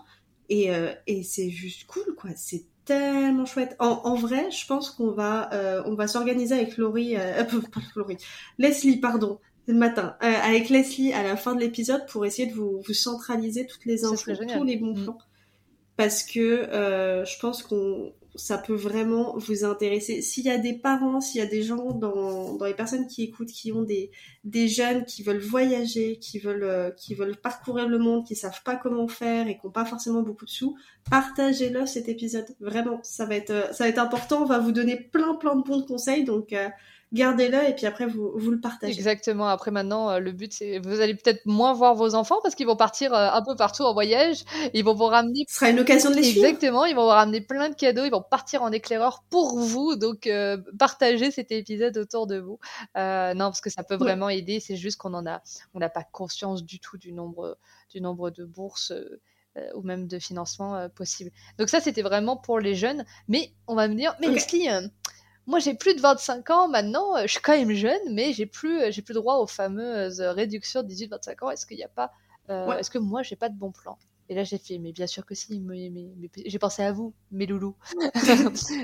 [0.49, 0.69] Et,
[1.07, 2.31] et c'est juste cool quoi.
[2.35, 3.75] C'est tellement chouette.
[3.79, 5.49] En, en, vrai je pense qu'on va
[5.85, 7.15] on va s'organiser avec Laurie
[7.73, 8.17] pas Laurie.
[8.57, 10.17] Leslie pardon le matin.
[10.19, 14.03] Avec Leslie à la fin de l'épisode pour essayer de vous, vous centraliser toutes les
[14.03, 15.03] infos tous les bons mm.
[15.03, 15.17] plans.
[15.95, 16.67] Parce que
[17.25, 20.21] je pense qu'on ça peut vraiment vous intéresser.
[20.21, 23.23] S'il y a des parents, s'il y a des gens dans, dans les personnes qui
[23.23, 24.11] écoutent, qui ont des,
[24.43, 28.63] des jeunes qui veulent voyager, qui veulent, euh, qui veulent parcourir le monde, qui savent
[28.63, 30.75] pas comment faire et qui n'ont pas forcément beaucoup de sous,
[31.09, 32.47] partagez-le cet épisode.
[32.59, 34.41] Vraiment, ça va être, euh, ça va être important.
[34.41, 36.23] On va vous donner plein, plein de bons conseils.
[36.23, 36.69] Donc, euh,
[37.13, 38.91] gardez-le et puis après vous, vous le partagez.
[38.91, 39.47] Exactement.
[39.47, 42.65] Après maintenant, euh, le but c'est vous allez peut-être moins voir vos enfants parce qu'ils
[42.65, 44.43] vont partir euh, un peu partout en voyage.
[44.73, 45.45] Ils vont vous ramener.
[45.47, 46.45] Ce sera une occasion de les suivre.
[46.45, 46.85] Exactement.
[46.85, 48.03] Ils vont vous ramener plein de cadeaux.
[48.03, 49.95] Ils vont partir en éclaireur pour vous.
[49.95, 52.59] Donc euh, partagez cet épisode autour de vous.
[52.95, 54.59] non parce que ça peut vraiment aider.
[54.59, 55.41] C'est juste qu'on en a,
[55.73, 57.57] on n'a pas conscience du tout du nombre,
[57.91, 58.91] du nombre de bourses.
[59.75, 61.29] ou même de financement possible.
[61.59, 63.05] Donc ça, c'était vraiment pour les jeunes.
[63.27, 64.67] Mais on va me dire, mais Leslie,
[65.47, 68.45] moi j'ai plus de 25 ans maintenant, euh, je suis quand même jeune, mais j'ai
[68.45, 71.51] plus, euh, j'ai plus droit aux fameuses réductions 18-25 ans.
[71.51, 72.11] Est-ce qu'il n'y a pas,
[72.49, 73.97] euh, est-ce que moi j'ai pas de bon plan?
[74.29, 75.91] Et là j'ai fait, mais bien sûr que si, mais,
[76.45, 77.75] j'ai pensé à vous, mes loulous.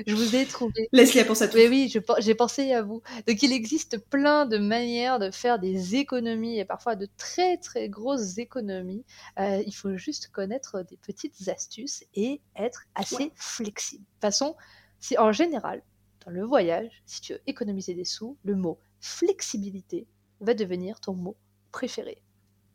[0.06, 0.88] je vous ai trouvé.
[0.92, 1.60] Laisse-les penser à toi.
[1.60, 3.02] Mais oui, j'ai pensé à vous.
[3.26, 7.88] Donc il existe plein de manières de faire des économies et parfois de très très
[7.88, 9.04] grosses économies.
[9.38, 14.02] il faut juste connaître des petites astuces et être assez flexible.
[14.02, 14.56] De toute façon,
[14.98, 15.82] c'est en général
[16.24, 20.06] dans le voyage, si tu veux économiser des sous, le mot flexibilité
[20.40, 21.36] va devenir ton mot
[21.72, 22.22] préféré.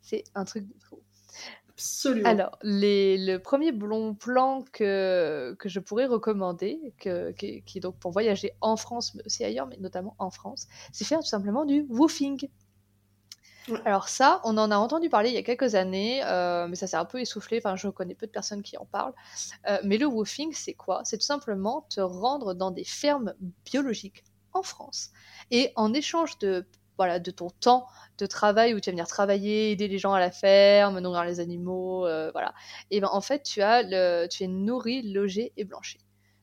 [0.00, 1.00] C'est un truc de fou.
[1.70, 2.28] Absolument.
[2.28, 8.12] Alors, le premier bon plan que, que je pourrais recommander, que, qui, est donc pour
[8.12, 11.84] voyager en France, mais aussi ailleurs, mais notamment en France, c'est faire tout simplement du
[11.90, 12.48] woofing.
[13.84, 16.86] Alors ça, on en a entendu parler il y a quelques années, euh, mais ça
[16.86, 17.58] s'est un peu essoufflé.
[17.58, 19.14] Enfin, je connais peu de personnes qui en parlent.
[19.68, 21.02] Euh, mais le woofing, c'est quoi?
[21.04, 25.10] C'est tout simplement te rendre dans des fermes biologiques en France
[25.50, 27.86] et en échange de voilà de ton temps
[28.18, 31.40] de travail où tu vas venir travailler, aider les gens à la ferme, nourrir les
[31.40, 32.54] animaux, euh, voilà.
[32.90, 35.98] Et ben en fait, tu as le, tu es nourri, logé et blanchi,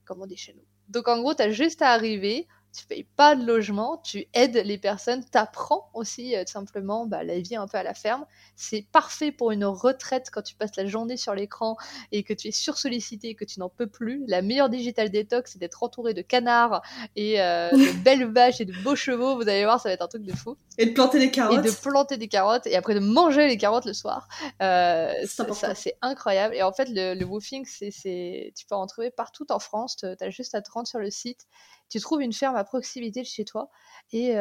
[0.06, 0.64] comme on dit chez nous.
[0.90, 4.62] Donc en gros, tu as juste à arriver, tu payes pas de logement, tu aides
[4.66, 8.26] les personnes, t'apprends aussi euh, simplement bah, la vie un peu à la ferme.
[8.56, 11.78] C'est parfait pour une retraite quand tu passes la journée sur l'écran
[12.12, 14.24] et que tu es sursollicité et que tu n'en peux plus.
[14.28, 16.82] La meilleure digital détox, c'est d'être entouré de canards
[17.16, 19.36] et euh, de belles vaches et de beaux chevaux.
[19.36, 20.58] Vous allez voir, ça va être un truc de fou.
[20.80, 21.64] Et de planter des carottes.
[21.64, 24.28] Et de planter des carottes et après de manger les carottes le soir.
[24.64, 26.56] Euh, ça, c'est incroyable.
[26.56, 29.98] Et en fait, le, le woofing, c'est, tu peux en trouver partout en France.
[29.98, 31.46] Tu as juste à te rendre sur le site
[31.90, 33.70] tu trouves une ferme à proximité de chez toi
[34.12, 34.36] et,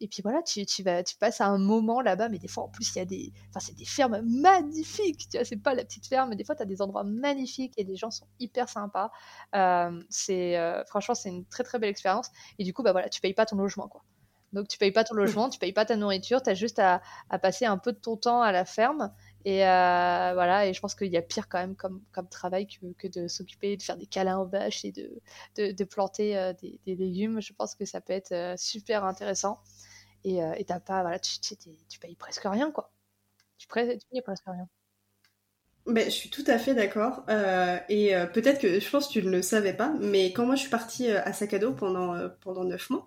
[0.00, 2.64] et puis voilà, tu, tu, vas, tu passes à un moment là-bas, mais des fois
[2.64, 5.74] en plus il y a des, enfin c'est des fermes magnifiques, tu vois, c'est pas
[5.74, 8.26] la petite ferme, mais des fois tu as des endroits magnifiques et les gens sont
[8.38, 9.10] hyper sympas.
[10.08, 13.34] c'est franchement c'est une très très belle expérience et du coup bah voilà, tu payes
[13.34, 14.02] pas ton logement quoi.
[14.52, 17.02] Donc tu payes pas ton logement, tu payes pas ta nourriture, tu as juste à,
[17.28, 19.12] à, passer un peu de ton temps à la ferme
[19.44, 22.66] et euh, voilà, et je pense qu'il y a pire quand même comme, comme travail
[22.66, 25.10] que, que de s'occuper de faire des câlins aux vaches et de,
[25.56, 27.40] de, de planter euh, des, des, légumes.
[27.40, 29.60] Je pense que ça peut être euh, super intéressant.
[30.24, 31.54] Et t'as pas, voilà, tu, tu,
[31.88, 32.92] tu, payes presque rien, quoi.
[33.56, 34.68] Tu, payes, presque rien.
[35.86, 37.22] Ben, je suis tout à fait d'accord.
[37.88, 40.62] et peut-être que je pense que tu ne le savais pas, mais quand moi je
[40.62, 43.06] suis partie à sac à dos pendant, pendant 9 mois,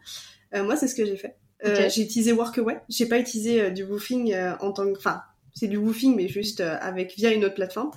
[0.53, 1.37] moi c'est ce que j'ai fait.
[1.63, 2.81] J'ai utilisé Workaway.
[2.89, 4.97] J'ai pas utilisé du woofing en tant que.
[4.97, 5.21] Enfin,
[5.53, 7.91] c'est du woofing, mais juste euh, avec via une autre plateforme.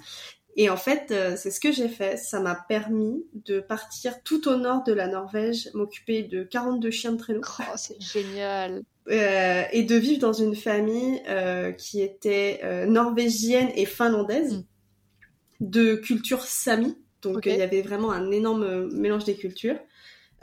[0.57, 2.17] Et en fait, euh, c'est ce que j'ai fait.
[2.17, 7.13] Ça m'a permis de partir tout au nord de la Norvège, m'occuper de 42 chiens
[7.13, 7.41] de traîneau.
[7.59, 8.85] Oh, c'est génial.
[9.11, 14.65] Euh, et de vivre dans une famille euh, qui était euh, norvégienne et finlandaise, mm.
[15.61, 16.97] de culture sami.
[17.21, 19.79] Donc il y avait vraiment un énorme mélange des cultures.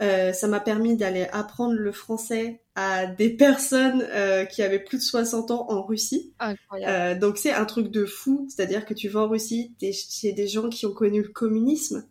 [0.02, 4.98] Euh, ça m'a permis d'aller apprendre le français à des personnes euh, qui avaient plus
[4.98, 6.34] de 60 ans en Russie.
[6.88, 10.48] Euh, donc c'est un truc de fou, c'est-à-dire que tu vas en Russie, c'est des
[10.48, 12.08] gens qui ont connu le communisme,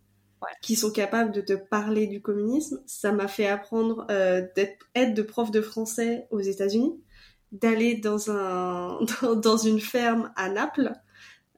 [0.62, 2.80] qui sont capables de te parler du communisme.
[2.86, 4.06] Ça m'a fait apprendre
[4.54, 6.94] d'être aide de prof de français aux États-Unis,
[7.50, 9.00] d'aller dans un
[9.42, 10.92] dans, une ferme à Naples.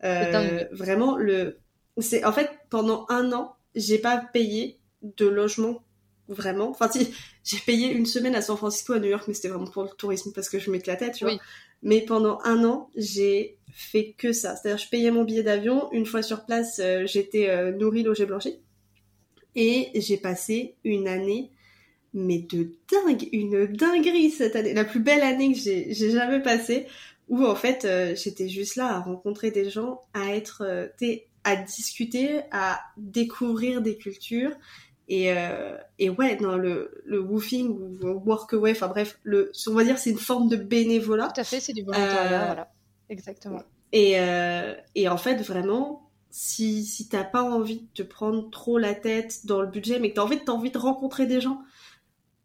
[0.00, 1.58] vraiment le,
[1.98, 5.82] c'est en fait pendant un an, j'ai pas payé de logement
[6.32, 6.70] vraiment.
[6.70, 7.08] Enfin, si,
[7.44, 9.90] j'ai payé une semaine à San Francisco, à New York, mais c'était vraiment pour le
[9.90, 11.34] tourisme parce que je m'éclatais, tu vois.
[11.82, 14.54] Mais pendant un an, j'ai fait que ça.
[14.54, 15.90] C'est-à-dire, je payais mon billet d'avion.
[15.92, 18.58] Une fois sur place, euh, j'étais euh, nourrie, logée, blanchie.
[19.56, 21.50] Et j'ai passé une année,
[22.14, 24.74] mais de dingue, une dinguerie cette année.
[24.74, 26.86] La plus belle année que j'ai, jamais passée.
[27.28, 30.90] Où en fait, euh, j'étais juste là à rencontrer des gens, à être,
[31.44, 34.52] à discuter, à découvrir des cultures
[35.12, 39.84] et, euh, et ouais, dans le, le woofing ou workaway, enfin bref, le, on va
[39.84, 41.28] dire c'est une forme de bénévolat.
[41.28, 42.72] Tout à fait, c'est du volontariat, euh, voilà.
[43.10, 43.62] Exactement.
[43.92, 48.78] Et, euh, et en fait, vraiment, si, si t'as pas envie de te prendre trop
[48.78, 51.60] la tête dans le budget, mais que t'as envie, as envie de rencontrer des gens,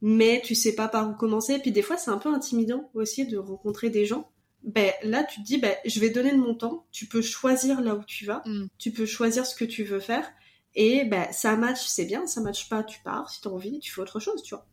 [0.01, 3.25] mais tu sais pas par où commencer, puis des fois c'est un peu intimidant aussi
[3.25, 4.29] de rencontrer des gens.
[4.63, 7.79] Ben là, tu te dis, ben, je vais donner de mon temps, tu peux choisir
[7.79, 8.67] là où tu vas, mm.
[8.77, 10.29] tu peux choisir ce que tu veux faire.
[10.79, 13.29] Et ben, ça match, c'est bien, ça match pas, tu pars.
[13.31, 14.63] Si t'as envie, tu fais autre chose, tu vois.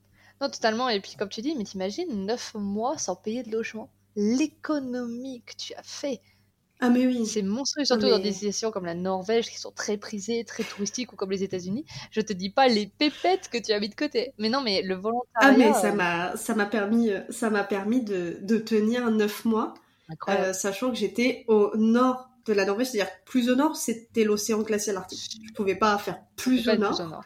[0.41, 0.91] Non, totalement.
[0.91, 3.91] Et puis, comme tu dis, mais t'imagines, 9 mois sans payer de logement.
[4.15, 6.21] L'économie que tu as fait.
[6.81, 7.25] Ah, mais oui.
[7.25, 11.15] C'est monstrueux, surtout dans des destinations comme la Norvège qui sont très prisées, très touristiques
[11.15, 11.87] ou comme les États-Unis.
[12.11, 14.35] Je te dis pas les pépettes que tu as mis de côté.
[14.37, 15.25] Mais non, mais le volontariat.
[15.37, 19.47] Ah, mais ça euh, m'a, ça m'a permis, ça m'a permis de, de tenir 9
[19.47, 19.73] mois.
[20.29, 24.63] Euh, sachant que j'étais au nord de la Norvège, c'est-à-dire plus au nord, c'était l'océan
[24.63, 25.41] glacial arctique.
[25.47, 27.23] Je pouvais pas faire plus, au, nord.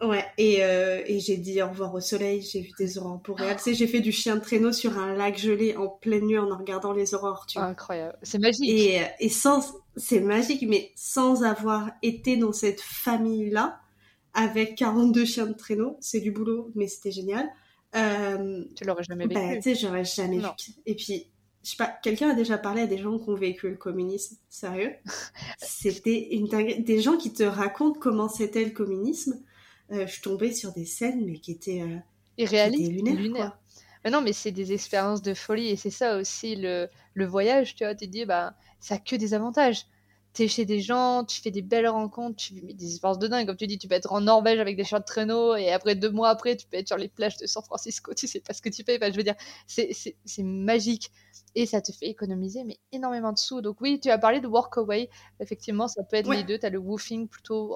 [0.00, 3.56] Ouais, et, euh, et j'ai dit au revoir au soleil, j'ai vu des aurores boréales.
[3.56, 6.38] Tu sais, j'ai fait du chien de traîneau sur un lac gelé en pleine nuit
[6.38, 7.66] en regardant les aurores, tu vois.
[7.66, 8.68] Incroyable, c'est magique.
[8.68, 13.80] Et, et sans, c'est magique, mais sans avoir été dans cette famille-là,
[14.34, 17.48] avec 42 chiens de traîneau, c'est du boulot, mais c'était génial.
[17.96, 19.40] Euh, tu l'aurais jamais vécu.
[19.40, 20.46] Bah, tu sais, j'aurais jamais vu.
[20.86, 21.26] Et puis,
[21.64, 24.36] je sais pas, quelqu'un a déjà parlé à des gens qui ont vécu le communisme,
[24.48, 24.94] sérieux?
[25.58, 26.48] C'était une
[26.82, 29.42] des gens qui te racontent comment c'était le communisme.
[29.90, 31.96] Euh, je tombée sur des scènes, mais qui étaient, euh,
[32.36, 33.58] irréalistes, lunaires.
[34.04, 37.74] Mais non, mais c'est des expériences de folie et c'est ça aussi le, le voyage,
[37.74, 37.94] tu vois.
[37.94, 39.86] Tu te dis, bah, ça a que des avantages
[40.38, 43.44] t'es chez des gens, tu fais des belles rencontres, tu vis des expériences de dingue.
[43.44, 45.96] Comme tu dis, tu peux être en Norvège avec des chiens de traîneau et après
[45.96, 48.14] deux mois après, tu peux être sur les plages de San Francisco.
[48.14, 49.00] Tu sais pas ce que tu payes.
[49.02, 49.34] je veux dire,
[49.66, 51.10] c'est magique
[51.56, 53.62] et ça te fait économiser mais énormément de sous.
[53.62, 55.10] Donc oui, tu as parlé de Workaway.
[55.40, 56.56] Effectivement, ça peut être les deux.
[56.56, 57.74] Tu as le woofing plutôt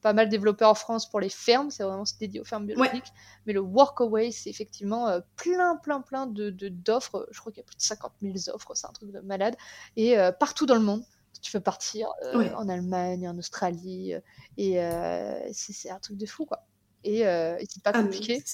[0.00, 3.10] pas mal développé en France pour les fermes, c'est vraiment dédié aux fermes biologiques.
[3.46, 7.26] Mais le Workaway, c'est effectivement euh, plein, plein, plein de d'offres.
[7.32, 9.56] Je crois qu'il y a plus de 50 000 offres, c'est un truc de malade.
[9.96, 11.02] Et euh, partout dans le monde
[11.44, 14.20] tu peux partir euh, en Allemagne, en Australie, euh,
[14.56, 16.66] et euh, c'est un truc de fou, quoi.
[17.04, 17.20] Et,
[17.68, 18.44] c'est pas Ah, compliqué.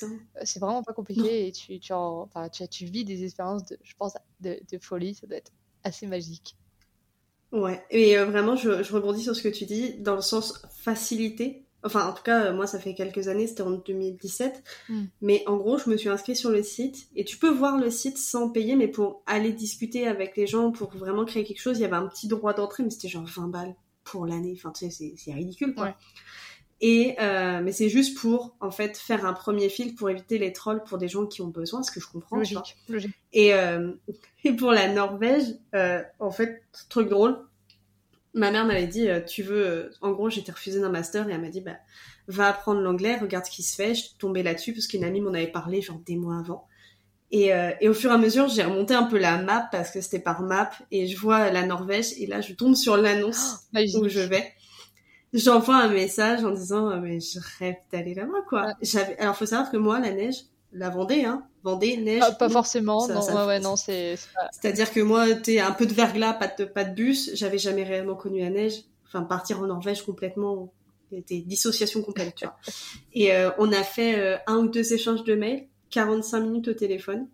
[0.44, 1.46] c'est vraiment pas compliqué.
[1.48, 4.78] Et tu, tu, en- enfin, tu, tu vis des expériences, de, je pense, de, de
[4.78, 5.14] folie.
[5.14, 5.52] Ça doit être
[5.84, 6.56] assez magique.
[7.52, 10.62] Ouais, et euh, vraiment, je, je rebondis sur ce que tu dis, dans le sens
[10.70, 11.66] facilité.
[11.82, 14.62] Enfin, en tout cas, euh, moi, ça fait quelques années, c'était en 2017.
[14.88, 15.02] Mm.
[15.22, 17.08] Mais en gros, je me suis inscrite sur le site.
[17.16, 20.72] Et tu peux voir le site sans payer, mais pour aller discuter avec les gens,
[20.72, 23.24] pour vraiment créer quelque chose, il y avait un petit droit d'entrée, mais c'était genre
[23.24, 24.52] 20 balles pour l'année.
[24.56, 25.86] Enfin, tu sais, c'est- ridicule, quoi.
[25.86, 25.94] Ouais.
[26.82, 30.52] Et, euh, mais c'est juste pour, en fait, faire un premier filtre pour éviter les
[30.52, 32.38] trolls pour des gens qui ont besoin, ce que je comprends.
[32.38, 32.76] Logique.
[32.88, 33.12] Logique.
[33.34, 33.92] Et, euh,
[34.44, 37.38] et pour la Norvège, euh, en fait, truc drôle,
[38.34, 41.32] ma mère m'avait dit, euh, tu veux, euh, en gros, j'étais refusée d'un master et
[41.32, 41.76] elle m'a dit, bah,
[42.28, 43.94] va apprendre l'anglais, regarde ce qui se fait.
[43.94, 46.66] Je suis tombée là-dessus parce qu'une amie m'en avait parlé genre des mois avant.
[47.32, 49.90] Et, euh, et au fur et à mesure, j'ai remonté un peu la map parce
[49.92, 53.68] que c'était par map et je vois la Norvège et là, je tombe sur l'annonce
[53.94, 54.52] où je vais.
[55.32, 58.66] J'envoie un message en disant euh, mais je rêve d'aller là-bas quoi.
[58.66, 58.72] Ouais.
[58.82, 60.38] J'avais alors faut savoir que moi la neige,
[60.72, 62.22] la Vendée hein, Vendée neige.
[62.24, 62.52] Ah, pas non.
[62.54, 63.00] forcément.
[63.00, 64.16] Ça- non, ça- ouais, ouais, non, c'est.
[64.52, 67.82] C'est-à-dire que moi t'es un peu de verglas, pas de pas de bus, j'avais jamais
[67.82, 68.82] réellement connu la neige.
[69.06, 70.72] Enfin partir en Norvège complètement
[71.12, 72.56] c'était dissociation complète tu vois.
[73.14, 76.74] Et euh, on a fait euh, un ou deux échanges de mails, 45 minutes au
[76.74, 77.26] téléphone.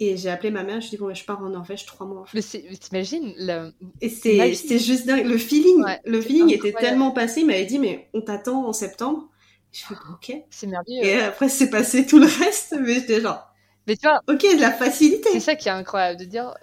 [0.00, 2.06] Et j'ai appelé ma mère, je lui ai dit bon, je pars en Norvège trois
[2.06, 2.20] mois.
[2.22, 2.40] en fait.
[2.80, 5.26] T'imagines, le- Et c'est juste dingue.
[5.26, 7.40] Le feeling, Ouais, le feeling était tellement passé.
[7.40, 9.28] Il m'avait dit, mais on t'attend en septembre.
[9.72, 10.32] Je fais, ok.
[10.50, 11.10] c'est merveilleux.
[11.10, 12.74] Et après, c'est passé tout le reste.
[12.80, 13.52] Mais j'étais genre,
[13.86, 15.30] Mais tu vois, ok, la facilité.
[15.30, 16.54] c'est ça qui est incroyable de dire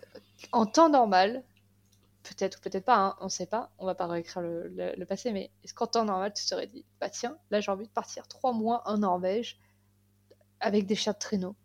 [0.53, 1.43] en temps normal,
[2.23, 5.05] peut-être ou peut-être pas, hein, on sait pas, on va pas réécrire le, le- le
[5.07, 7.91] passé, mais est-ce qu'en temps normal tu serais dit, bah tiens, là j'ai envie de
[7.93, 9.59] partir trois mois en Norvège
[10.59, 11.55] avec des chats de traîneau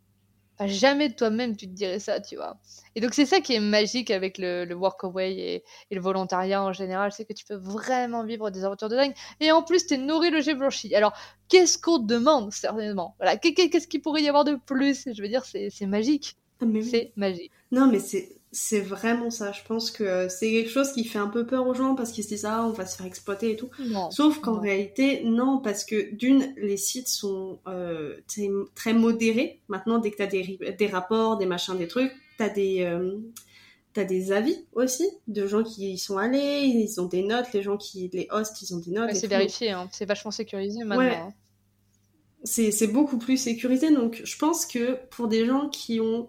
[0.66, 2.58] Jamais de toi-même tu te dirais ça, tu vois.
[2.94, 6.62] Et donc c'est ça qui est magique avec le, le workaway et, et le volontariat
[6.62, 9.14] en général, c'est que tu peux vraiment vivre des aventures de dingue.
[9.40, 10.94] Et en plus, t'es nourri, logé, blanchi.
[10.94, 11.14] Alors,
[11.48, 13.14] qu'est-ce qu'on te demande, certainement?
[13.18, 15.08] Voilà, qu'est- qu'est-ce qu'il pourrait y avoir de plus?
[15.12, 16.36] Je veux dire, c'est c'est magique.
[16.60, 16.84] Ah, oui.
[16.90, 17.52] C'est magique.
[17.72, 19.52] Non, mais c'est c'est vraiment ça.
[19.52, 22.24] Je pense que c'est quelque chose qui fait un peu peur aux gens parce qu'ils
[22.24, 23.70] se disent, ah, on va se faire exploiter et tout.
[23.78, 24.10] Non.
[24.10, 28.16] Sauf qu'en réalité, non, parce que d'une, les sites sont euh,
[28.74, 29.60] très, modérés.
[29.68, 32.82] Maintenant, dès que tu as des, des rapports, des machins, des trucs, tu as des,
[32.82, 33.18] euh,
[33.92, 37.62] t'as des avis aussi de gens qui y sont allés, ils ont des notes, les
[37.62, 39.10] gens qui les hostent, ils ont des notes.
[39.10, 39.88] Ouais, c'est vérifié, hein.
[39.92, 41.04] c'est vachement sécurisé maintenant.
[41.04, 41.14] Ouais.
[41.14, 41.32] hein.
[42.42, 43.92] C'est beaucoup plus sécurisé.
[43.92, 46.26] Donc, je pense que pour des gens qui ont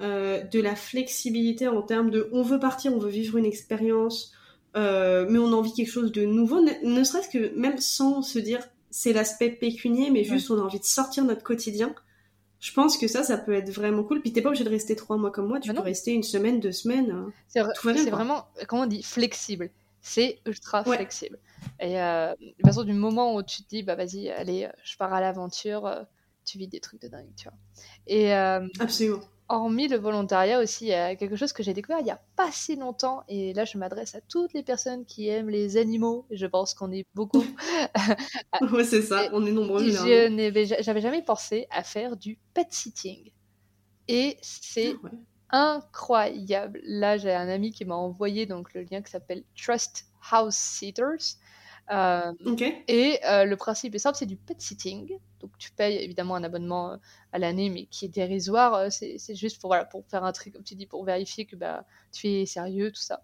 [0.00, 4.32] euh, de la flexibilité en termes de on veut partir, on veut vivre une expérience,
[4.76, 8.22] euh, mais on a envie quelque chose de nouveau, ne, ne serait-ce que même sans
[8.22, 11.94] se dire c'est l'aspect pécunier, mais juste on a envie de sortir notre quotidien.
[12.60, 14.20] Je pense que ça, ça peut être vraiment cool.
[14.20, 15.84] Puis t'es pas obligé de rester trois mois comme moi, tu Bah peux non.
[15.84, 17.10] rester une semaine, deux semaines.
[17.12, 17.32] hein.
[17.48, 17.62] C'est
[18.10, 19.70] vraiment, comment on dit, flexible.
[20.00, 20.96] C'est ultra Ouais.
[20.96, 21.38] flexible.
[21.80, 24.96] Et euh, de toute façon, du moment où tu te dis, bah vas-y, allez, je
[24.96, 26.02] pars à l'aventure, euh,
[26.44, 27.58] tu vis des trucs de dingue, tu vois.
[28.08, 29.20] Et euh, Absolument.
[29.48, 32.20] Hormis le volontariat aussi, il y a quelque chose que j'ai découvert il n'y a
[32.36, 36.26] pas si longtemps, et là je m'adresse à toutes les personnes qui aiment les animaux,
[36.30, 37.44] je pense qu'on est beaucoup.
[38.72, 39.28] ouais, c'est ça.
[39.32, 39.84] On est nombreux.
[39.84, 43.30] je j'avais jamais pensé à faire du pet sitting.
[44.08, 45.10] Et c'est Ah ouais.
[45.50, 46.80] incroyable.
[46.84, 51.36] Là, j'ai un ami qui m'a envoyé donc le lien qui s'appelle Trust House Sitters.
[51.90, 52.32] Euh,
[52.88, 55.18] et euh, le principe est simple, c'est du pet sitting.
[55.40, 56.96] Donc tu payes évidemment un abonnement euh,
[57.32, 58.74] à l'année, mais qui est dérisoire.
[58.74, 61.46] Euh, C'est c'est juste pour, voilà, pour faire un truc, comme tu dis, pour vérifier
[61.46, 63.22] que bah, tu es sérieux, tout ça.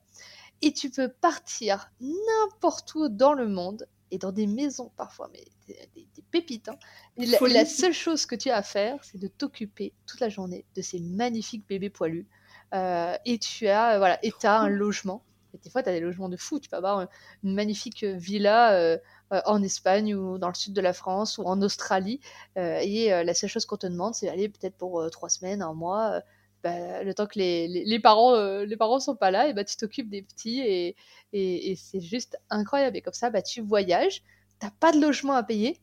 [0.63, 5.45] Et tu peux partir n'importe où dans le monde, et dans des maisons parfois, mais
[5.67, 6.69] des, des- des pépites.
[6.69, 6.79] hein.
[7.17, 10.65] Et la, seule chose que tu as à faire, c'est de t'occuper toute la journée
[10.77, 12.27] de ces magnifiques bébés poilus.
[12.75, 15.25] Euh, et tu as, voilà, et t'as un logement.
[15.55, 16.61] Et des fois, tu as des logements de fou.
[16.61, 17.07] Tu peux avoir euh,
[17.45, 18.99] une magnifique euh, villa euh,
[19.47, 22.21] en Espagne ou dans le sud de la France ou en Australie.
[22.57, 26.23] Et la seule chose qu'on te demande, c'est d'aller peut-être pour trois semaines, un mois.
[26.63, 29.77] bah, le temps que les, parents euh, les parents sont pas là, et bah, tu
[29.77, 30.97] t'occupes des petits et,
[31.33, 32.97] et, et c'est juste incroyable.
[32.97, 34.23] Et comme ça, bah, tu voyages,
[34.61, 35.81] t'as pas de logement à payer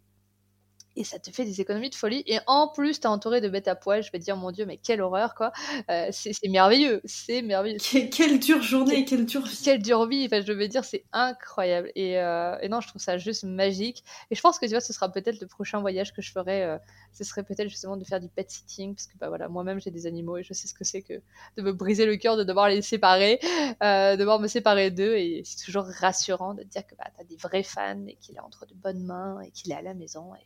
[0.95, 2.23] et ça te fait des économies de folie.
[2.27, 4.03] Et en plus, t'es entouré de bêtes à poil.
[4.03, 5.51] Je vais te dire, mon Dieu, mais quelle horreur, quoi.
[5.89, 7.79] Euh, c'est c'est merveilleux, c'est merveilleux.
[7.79, 9.57] Que- quelle dure journée, quelle dure vie.
[9.63, 11.91] Quelle dure vie, enfin, je veux dire, c'est incroyable.
[11.95, 14.03] Et, euh, et non, je trouve ça juste magique.
[14.29, 16.63] Et je pense que tu vois, ce sera peut-être le prochain voyage que je ferai.
[16.63, 16.77] euh,
[17.13, 19.91] ce serait peut-être justement de faire du pet sitting, parce que bah voilà, moi-même j'ai
[19.91, 21.21] des animaux et je sais ce que c'est que
[21.57, 25.15] de me briser le cœur, de devoir les séparer, de devoir me séparer d'eux.
[25.17, 28.35] Et c'est toujours rassurant de te dire que bah, t'as des vrais fans et qu'il
[28.35, 30.33] est entre de bonnes mains et qu'il est à la maison.
[30.35, 30.39] Et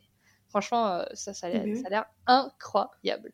[0.56, 3.34] franchement, euh, ça, ça, a l'air- ça a l'air incroyable.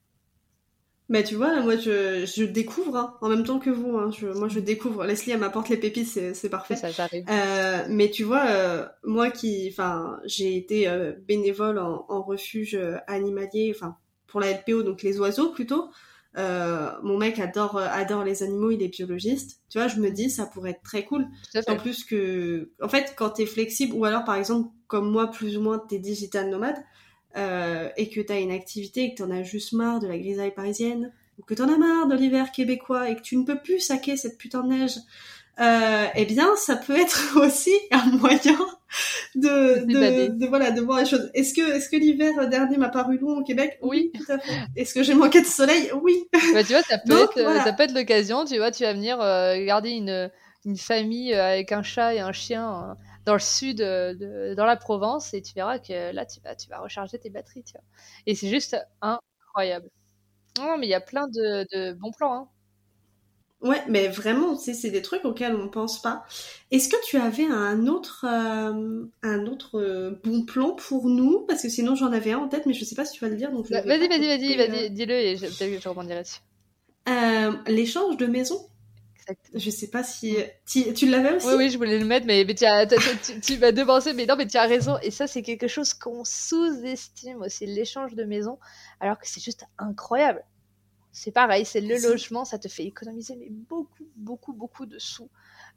[1.07, 3.97] Mais tu vois, moi je, je découvre hein, en même temps que vous.
[3.97, 5.03] Hein, je, moi je découvre.
[5.05, 6.77] Leslie elle m'apporte les pépites, c'est parfait.
[6.77, 6.87] Ça.
[7.13, 12.79] Euh, mais tu vois, euh, moi qui, enfin, j'ai été euh, bénévole en, en, refuge
[13.07, 15.91] animalier, enfin pour la LPO, donc les oiseaux plutôt.
[16.37, 19.59] mon mec adore adore les animaux, il est biologiste.
[19.69, 21.27] Tu vois, je me dis ça pourrait être très cool.
[21.67, 25.57] En plus que, en fait, quand t'es flexible ou alors par exemple comme moi plus
[25.57, 26.77] ou moins t'es digital nomade
[27.37, 30.07] euh, et que tu as une activité et que tu en as juste marre de
[30.07, 33.37] la grisaille parisienne, ou que tu en as marre de l'hiver québécois et que tu
[33.37, 34.97] ne peux plus saquer cette putain de neige,
[35.59, 38.57] euh, eh bien, ça peut être aussi un moyen
[39.35, 41.29] de, de, de, voilà, de voir les choses.
[41.33, 43.77] Est-ce que, est-ce que l'hiver dernier m'a paru long au Québec?
[43.81, 44.53] Oui, tout à fait.
[44.75, 45.91] Est-ce que j'ai manqué de soleil?
[46.01, 46.27] Oui.
[46.53, 48.45] Bah, tu vois, ça peut être, euh, ça peut être l'occasion.
[48.45, 50.31] Tu vois, tu vas venir euh, garder une,
[50.65, 55.33] une famille avec un chat et un chien dans le sud, euh, dans la Provence,
[55.33, 57.63] et tu verras que là, tu vas, tu vas recharger tes batteries.
[57.63, 57.83] Tu vois.
[58.25, 59.89] Et c'est juste incroyable.
[60.57, 62.33] Non, mais il y a plein de, bons plans.
[62.33, 62.47] Hein.
[63.61, 66.25] Ouais, mais vraiment, c'est des trucs auxquels on ne pense pas.
[66.71, 71.45] Est-ce que tu avais un autre, euh, un autre euh, bon plan pour nous?
[71.47, 73.23] Parce que sinon, j'en avais un en tête, mais je ne sais pas si tu
[73.23, 73.51] vas le dire.
[73.51, 76.41] Vas-y, vas-y, vas-y, vas-y, dis-le et je, je rebondirai dessus.
[77.67, 78.70] L'échange de maison
[79.53, 81.47] je sais pas si tu, tu l'avais aussi?
[81.47, 84.35] Oui, oui, je voulais le mettre, mais, mais tu, as, tu, m'as devancé, mais non,
[84.35, 84.97] mais tu as raison.
[85.01, 88.57] Et ça, c'est quelque chose qu'on sous-estime aussi, l'échange de maison,
[88.99, 90.43] alors que c'est juste incroyable.
[91.13, 95.29] C'est pareil, c'est le logement, ça te fait économiser mais beaucoup, beaucoup, beaucoup de sous.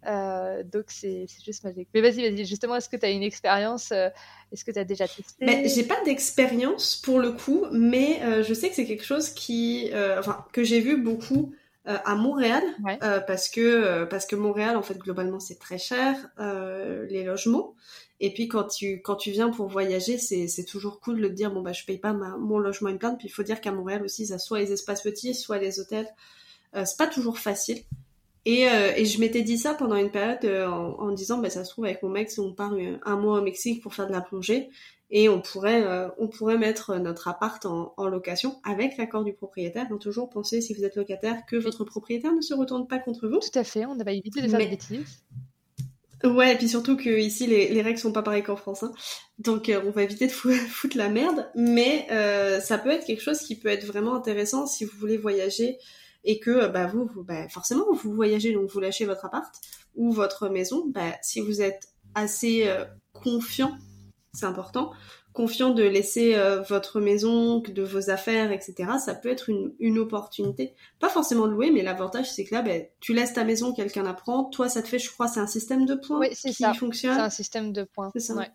[0.06, 1.88] Euh, donc c'est juste magique.
[1.92, 4.10] Mais vas-y, vas-y, justement, est-ce que tu as une expérience euh,
[4.52, 5.44] Est-ce que tu as déjà testé?
[5.44, 9.30] Mais J'ai pas d'expérience pour le coup, mais euh, je sais que c'est quelque chose
[9.30, 11.52] qui, enfin, que j'ai vu beaucoup
[11.86, 12.62] euh, à Montréal
[13.02, 17.74] euh, parce que euh, parce que Montréal en fait globalement c'est très cher les logements.
[18.20, 21.34] Et puis quand tu quand tu viens pour voyager c'est c'est toujours cool de te
[21.34, 23.18] dire bon bah je paye pas ma, mon logement une plainte.
[23.18, 26.08] Puis il faut dire qu'à Montréal aussi ça soit les espaces petits soit les hôtels
[26.72, 27.82] c'est pas toujours facile.
[28.46, 31.70] Et, et je m'étais dit ça pendant une période en, en, disant bah ça se
[31.70, 32.74] trouve avec mon mec si on part
[33.04, 34.70] un mois au Mexique pour faire de la plongée
[35.16, 39.88] et on pourrait, euh, on pourrait mettre notre appart en, location avec l'accord du propriétaire.
[39.88, 43.28] Donc toujours penser, si vous êtes locataire, que votre propriétaire ne se retourne pas contre
[43.28, 43.38] vous.
[43.38, 45.22] Tout à fait, on va éviter de faire des bêtises.
[46.24, 48.92] Ouais, et puis surtout que ici les, les règles sont pas pareilles qu'en France, hein.
[49.38, 51.48] donc euh, on va éviter de foutre la merde.
[51.54, 55.16] Mais euh, ça peut être quelque chose qui peut être vraiment intéressant si vous voulez
[55.16, 55.78] voyager
[56.24, 59.54] et que bah vous, vous bah, forcément vous voyagez donc vous lâchez votre appart
[59.94, 60.86] ou votre maison.
[60.88, 61.86] Bah si vous êtes
[62.16, 62.68] assez
[63.12, 63.76] confiant
[64.34, 64.92] c'est important,
[65.32, 68.74] confiant de laisser euh, votre maison, de vos affaires, etc.
[69.04, 70.74] Ça peut être une, une opportunité.
[71.00, 74.02] Pas forcément de louer, mais l'avantage c'est que là, ben, tu laisses ta maison, quelqu'un
[74.02, 74.44] la prend.
[74.44, 76.74] Toi, ça te fait, je crois, c'est un système de points oui, qui ça.
[76.74, 77.14] fonctionne.
[77.14, 78.10] C'est un système de points.
[78.12, 78.34] C'est ça.
[78.34, 78.50] Ouais.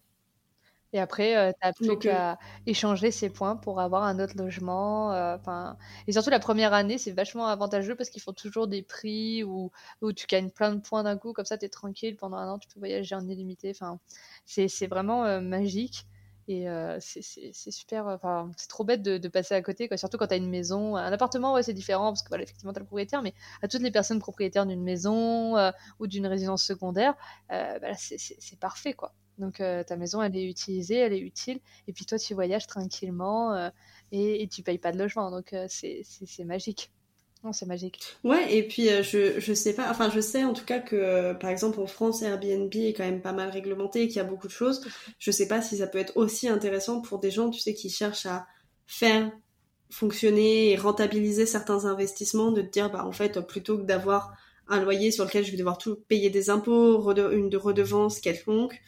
[0.91, 5.09] Et après, euh, tu n'as plus qu'à échanger ces points pour avoir un autre logement.
[5.35, 5.77] Enfin,
[6.07, 9.71] et surtout la première année, c'est vachement avantageux parce qu'ils font toujours des prix où,
[10.01, 11.33] où tu gagnes plein de points d'un coup.
[11.33, 12.15] Comme ça, tu es tranquille.
[12.15, 13.69] Pendant un an, tu peux voyager en illimité.
[13.71, 13.99] Enfin,
[14.45, 16.05] c'est vraiment euh, magique.
[16.51, 16.65] Et
[16.99, 19.97] c'est super, enfin, c'est trop bête de, passer à côté, quoi.
[19.97, 20.95] surtout quand tu as une maison.
[20.95, 23.67] Un appartement, ouais, c'est différent, parce que voilà, effectivement, tu as le propriétaire, mais à
[23.67, 27.13] toutes les personnes propriétaires d'une maison ou d'une résidence secondaire,
[27.49, 29.13] bah c'est parfait, quoi.
[29.39, 33.71] Donc ta maison, elle est utilisée, elle est utile, et puis toi, tu voyages tranquillement
[34.11, 36.03] et, et, tu payes pas de logement, donc c'est
[36.45, 36.91] magique.
[37.43, 38.01] Non, c'est magique.
[38.25, 40.97] Ouais, et puis euh, je, je sais pas, enfin je sais en tout cas que
[40.97, 44.19] euh, par exemple en France Airbnb est quand même pas mal réglementé et qu'il y
[44.19, 44.85] a beaucoup de choses.
[45.19, 47.89] Je sais pas si ça peut être aussi intéressant pour des gens, tu sais, qui
[47.89, 48.45] cherchent à
[48.87, 49.31] faire
[49.89, 54.33] fonctionner et rentabiliser certains investissements, de te dire bah en fait plutôt que d'avoir
[54.67, 58.81] un loyer sur lequel je vais devoir tout payer des impôts, une de redevance quelconque,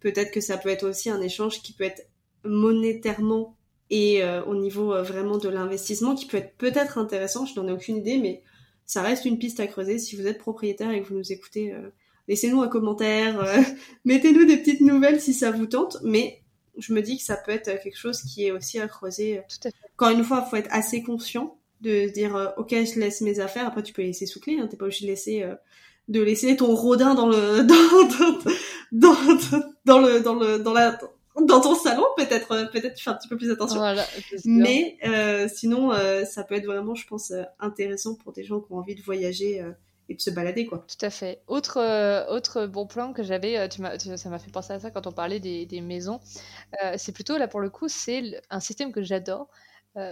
[0.00, 2.06] peut-être que ça peut être aussi un échange qui peut être
[2.44, 3.56] monétairement
[3.90, 7.68] et euh, au niveau euh, vraiment de l'investissement qui peut être peut-être intéressant, je n'en
[7.68, 8.42] ai aucune idée, mais
[8.86, 9.98] ça reste une piste à creuser.
[9.98, 11.90] Si vous êtes propriétaire et que vous nous écoutez, euh,
[12.28, 13.44] laissez-nous un commentaire,
[14.04, 16.40] mettez-nous des petites nouvelles si ça vous tente, mais
[16.78, 19.42] je me dis que ça peut être quelque chose qui est aussi à creuser.
[19.48, 19.76] Tout à fait.
[19.96, 23.66] Encore une fois, il faut être assez conscient de dire ok je laisse mes affaires
[23.66, 25.46] après tu peux les laisser sous clé hein, t'es pas obligé de laisser
[26.08, 27.62] de laisser ton rodin dans le
[28.92, 30.98] dans, dans, dans le dans le dans la
[31.46, 33.80] dans ton salon, peut-être, euh, peut-être tu fais un petit peu plus attention.
[34.44, 38.72] Mais euh, sinon, euh, ça peut être vraiment, je pense, intéressant pour des gens qui
[38.72, 39.64] ont envie de voyager
[40.08, 40.84] et de se balader, quoi.
[40.88, 41.42] Tout à fait.
[41.46, 41.78] Autre,
[42.30, 43.80] autre bon plan que j'avais, tu
[44.16, 46.20] ça m'a fait penser à ça quand on parlait des, des maisons.
[46.96, 49.48] c'est plutôt là pour le coup, c'est un système que j'adore.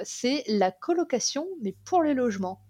[0.04, 2.60] c'est la colocation, mais pour les logements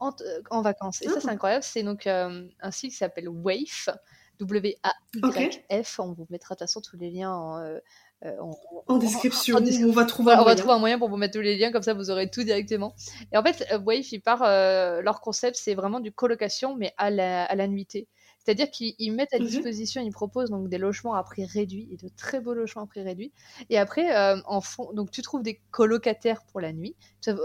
[0.00, 0.10] en,
[0.50, 1.00] en vacances.
[1.00, 1.32] Et ça, c'est ah.
[1.32, 1.64] incroyable.
[1.64, 3.96] C'est donc un site qui s'appelle Wave.
[4.40, 6.00] W-A-Y-F.
[6.00, 7.78] On vous mettra de toute façon tous les liens en,
[8.88, 9.56] en, description.
[9.56, 11.70] on va trouver un, on va trouver un moyen pour vous mettre tous les liens,
[11.70, 12.94] comme ça vous aurez tout directement.
[13.32, 14.42] Et en fait, Wave, ils part,
[15.02, 18.08] leur concept, c'est vraiment du colocation, mais à la, à la nuitée.
[18.46, 19.46] C'est-à-dire qu'ils mettent à mhm.
[19.46, 22.86] disposition, ils proposent donc des logements à prix réduit et de très beaux logements à
[22.86, 23.32] prix réduit.
[23.70, 26.94] Et après, euh, en fond, donc tu trouves des colocataires pour la nuit,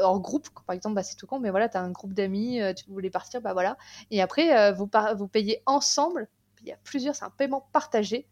[0.04, 2.62] en groupe, par exemple, bah, c'est tout con, mais voilà, tu as un groupe d'amis,
[2.62, 3.78] euh, tu voulais partir, bah voilà.
[4.12, 4.88] Et après, euh, vous,
[5.18, 6.28] vous payez ensemble,
[6.64, 8.28] il y a plusieurs, c'est un paiement partagé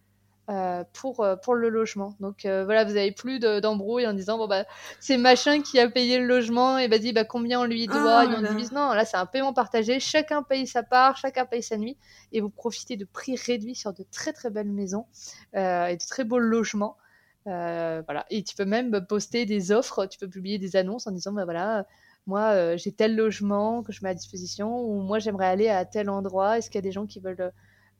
[0.50, 2.16] euh, pour, euh, pour le logement.
[2.20, 4.66] Donc euh, voilà, vous avez plus d'embrouille en disant bon bah
[5.00, 8.26] c'est machin qui a payé le logement et bah dit bah combien on lui doit
[8.26, 8.72] et on divise.
[8.72, 11.98] Non, là c'est un paiement partagé, chacun paye sa part, chacun paye sa nuit
[12.32, 15.06] et vous profitez de prix réduits sur de très très belles maisons
[15.54, 16.98] et de très beaux logements.
[17.46, 21.32] voilà, et tu peux même poster des offres, tu peux publier des annonces en disant
[21.32, 21.86] bah voilà
[22.26, 26.10] moi j'ai tel logement que je mets à disposition ou moi j'aimerais aller à tel
[26.10, 27.52] endroit, est-ce qu'il y a des gens qui veulent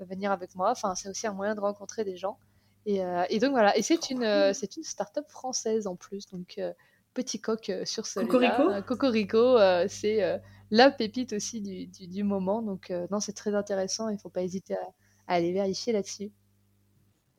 [0.06, 0.72] venir avec moi.
[0.72, 2.38] Enfin, c'est aussi un moyen de rencontrer des gens.
[2.86, 3.78] Et, euh, donc voilà.
[3.78, 6.28] Et c'est une, euh, c'est une start-up française en plus.
[6.28, 6.74] Donc euh,
[7.14, 8.82] petit coq sur ce Cocorico.
[8.88, 10.42] Cocorico, c'est
[10.72, 12.62] la pépite aussi du, du, moment.
[12.62, 14.10] Donc non, c'est très intéressant.
[14.10, 14.88] Il ne faut pas hésiter à,
[15.28, 16.32] à aller vérifier là-dessus.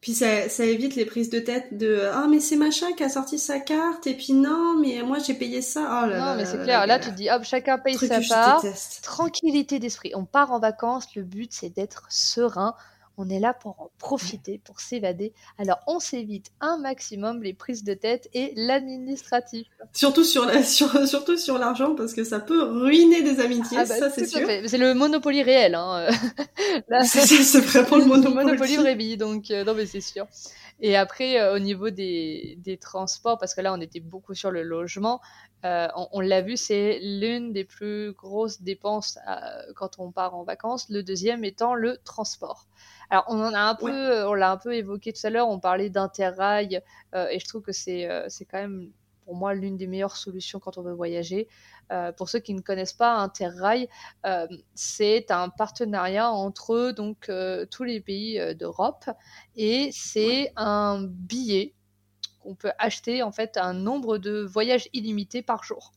[0.00, 3.10] Puis ça, ça, évite les prises de tête de ah mais c'est machin qui a
[3.10, 6.46] sorti sa carte et puis non mais moi j'ai payé ça oh là non mais
[6.46, 6.86] c'est clair.
[6.86, 8.64] là, tu te dis hop chacun paye sa part.
[9.02, 10.12] tranquillité d'esprit.
[10.14, 11.14] On part en vacances.
[11.14, 12.74] Le but c'est d'être serein
[13.16, 15.32] on est là pour en profiter, pour s'évader.
[15.58, 19.66] Alors on s'évite un maximum les prises de tête et l'administratif.
[19.92, 23.96] Surtout sur la, surtout sur l'argent parce que ça peut ruiner des amitiés, ah bah,
[23.96, 24.46] ça c'est sûr.
[24.66, 25.74] C'est le Monopoly réel.
[25.74, 26.08] Hein.
[27.04, 28.34] c'est vraiment le Monopoly.
[28.34, 30.26] Monopoly vrai donc euh, non mais c'est sûr.
[30.82, 34.50] Et après, euh, au niveau des, des, transports, parce que là, on était beaucoup sur
[34.50, 35.20] le logement,
[35.66, 39.18] euh, on, l'a vu, c'est l'une des plus grosses dépenses
[39.76, 40.88] quand on part en vacances.
[40.88, 42.66] Le deuxième étant le transport.
[43.10, 45.48] Alors, on en a un peu, on l'a un peu évoqué tout à l'heure.
[45.48, 46.80] On parlait d'interrail,
[47.14, 48.92] euh, et je trouve que c'est euh, c'est quand même
[49.24, 51.48] pour moi l'une des meilleures solutions quand on veut voyager.
[51.90, 53.88] Euh, pour ceux qui ne connaissent pas Interrail,
[54.74, 57.30] c'est un partenariat entre donc
[57.70, 59.10] tous les pays d'Europe
[59.56, 61.74] et c'est un billet
[62.40, 65.92] qu'on peut acheter en fait un nombre de voyages illimités par jour.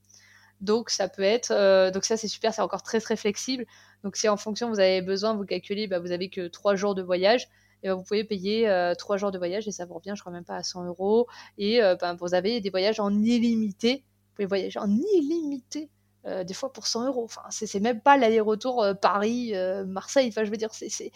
[0.62, 3.66] Donc ça peut être, donc ça c'est super, c'est encore très très flexible.
[4.04, 6.96] Donc si en fonction vous avez besoin, vous calculez, bah, vous avez que trois jours
[6.96, 7.48] de voyage,
[7.84, 10.22] et bah, vous pouvez payer euh, trois jours de voyage et ça vous revient, je
[10.22, 11.28] crois même pas à 100 euros.
[11.58, 14.04] Et ben, vous avez des voyages en illimité.
[14.06, 15.90] Vous pouvez voyager en illimité.
[16.26, 17.26] Euh, des fois pour 100 euros.
[17.26, 20.30] Enfin, c'est même pas l'aller-retour Paris-Marseille.
[20.30, 21.12] enfin, je veux dire, c'est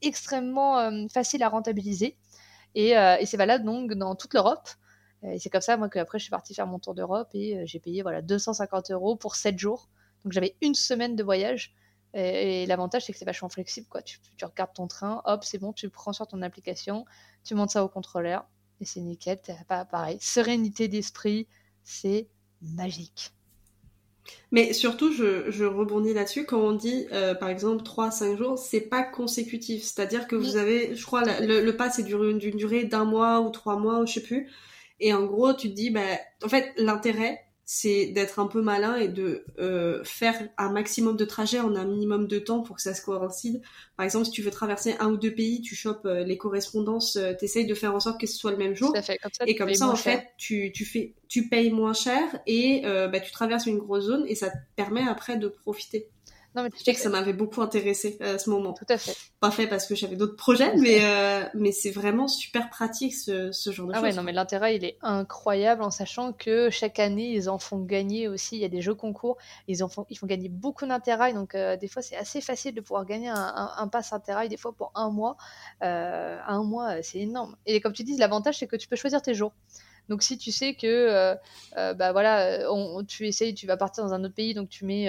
[0.00, 2.16] extrêmement facile à rentabiliser.
[2.74, 4.68] Et, et c'est valable donc dans toute l'Europe.
[5.24, 7.80] Et c'est comme ça, moi, qu'après, je suis partie faire mon tour d'Europe et j'ai
[7.80, 9.88] payé voilà, 250 euros pour 7 jours.
[10.24, 11.74] Donc j'avais une semaine de voyage
[12.14, 13.86] et, l'avantage, c'est que c'est vachement flexible.
[13.88, 14.02] Quoi.
[14.02, 17.04] Tu, regardes ton train, hop, c'est bon, tu le prends sur ton application,
[17.44, 18.44] tu montes ça au contrôleur,
[18.80, 19.38] et c'est nickel.
[19.68, 20.18] Pas pareil.
[20.20, 21.46] Sérénité d'esprit,
[21.84, 22.28] c'est
[22.60, 23.32] magique.
[24.52, 29.02] Mais surtout, je, rebondis là-dessus, quand on dit, euh, par exemple, 3-5 jours, c'est pas
[29.02, 29.82] consécutif.
[29.82, 33.50] C'est-à-dire que vous avez, je crois, le, le, pass est d'une durée d'un mois ou
[33.50, 34.48] trois mois, ou je sais plus.
[35.00, 36.00] Et en gros, tu te dis, bah,
[36.44, 41.24] en fait, l'intérêt, c'est d'être un peu malin et de euh, faire un maximum de
[41.24, 43.62] trajets en un minimum de temps pour que ça se coïncide.
[43.96, 47.16] Par exemple, si tu veux traverser un ou deux pays, tu chopes euh, les correspondances,
[47.16, 48.94] euh, tu essayes de faire en sorte que ce soit le même jour.
[49.46, 53.30] et comme ça, en fait, tu, tu, fais, tu payes moins cher et bah, tu
[53.30, 56.08] traverses une grosse zone et ça te permet après de profiter.
[56.54, 58.74] Non, mais tu sais que ça m'avait beaucoup intéressé à ce moment.
[58.74, 59.16] Tout à fait.
[59.40, 63.52] Pas fait parce que j'avais d'autres projets, mais euh, mais c'est vraiment super pratique ce,
[63.52, 64.04] ce genre de ah choses.
[64.04, 67.58] Ah ouais, non, mais l'intérêt il est incroyable en sachant que chaque année ils en
[67.58, 68.56] font gagner aussi.
[68.56, 71.32] Il y a des jeux concours, ils en font ils font gagner beaucoup d'intérêt.
[71.32, 74.58] Donc euh, des fois c'est assez facile de pouvoir gagner un, un, pass intérêt des
[74.58, 75.38] fois pour un mois.
[75.82, 77.56] Euh, un mois c'est énorme.
[77.64, 79.54] Et comme tu dis, l'avantage c'est que tu peux choisir tes jours.
[80.10, 81.34] Donc si tu sais que
[81.74, 85.08] bah voilà, on, tu essayes, tu vas partir dans un autre pays, donc tu mets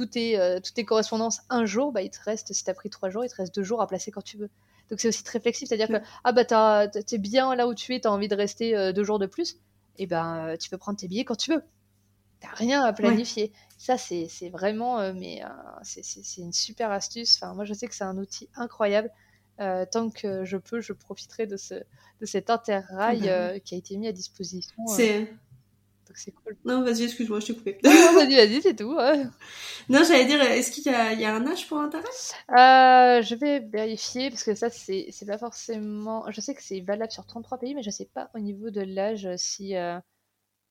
[0.00, 3.24] euh, toutes tes, correspondances un jour, bah, il te reste, si t'as pris trois jours,
[3.24, 4.50] il te reste deux jours à placer quand tu veux.
[4.90, 8.00] Donc c'est aussi très flexible, c'est-à-dire que ah bah t'es bien là où tu es,
[8.00, 9.56] t'as envie de rester euh, deux jours de plus,
[9.96, 11.62] et ben euh, tu peux prendre tes billets quand tu veux.
[12.40, 13.50] T'as rien à planifier.
[13.78, 15.42] Ça c'est vraiment, mais
[15.82, 17.38] c'est une super astuce.
[17.40, 19.10] Enfin moi je sais que c'est un outil incroyable.
[19.58, 21.74] tant que je peux, je profiterai de ce
[22.20, 24.74] de cet interrail bah qui a été mis à disposition.
[26.14, 26.56] C'est c'est cool.
[26.64, 27.78] Non, vas-y, excuse-moi, je t'ai coupé.
[27.84, 28.96] non, vas-y, vas-y, c'est tout.
[29.88, 32.34] Non, j'allais dire, est-ce qu'il y, y, a un âge pour Internet?
[32.50, 36.24] Euh, Je vais vérifier, parce que ça, c'est pas forcément...
[36.30, 38.80] Je sais que c'est valable sur 33 pays, mais je sais pas au niveau de
[38.80, 39.98] l'âge si euh,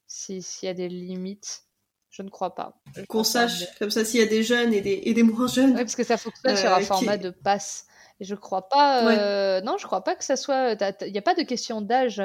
[0.07, 1.63] s'il y a des limites.
[2.09, 2.79] Je ne crois pas.
[3.09, 5.71] Qu'on sache, comme ça, s'il y a des jeunes et des, et des moins jeunes.
[5.71, 7.87] Oui, parce que ça fonctionne sur un euh, format de passe.
[8.19, 9.61] Je crois pas.
[9.61, 10.75] non, je crois pas que ça soit.
[11.01, 12.21] Il n'y a pas de question d'âge.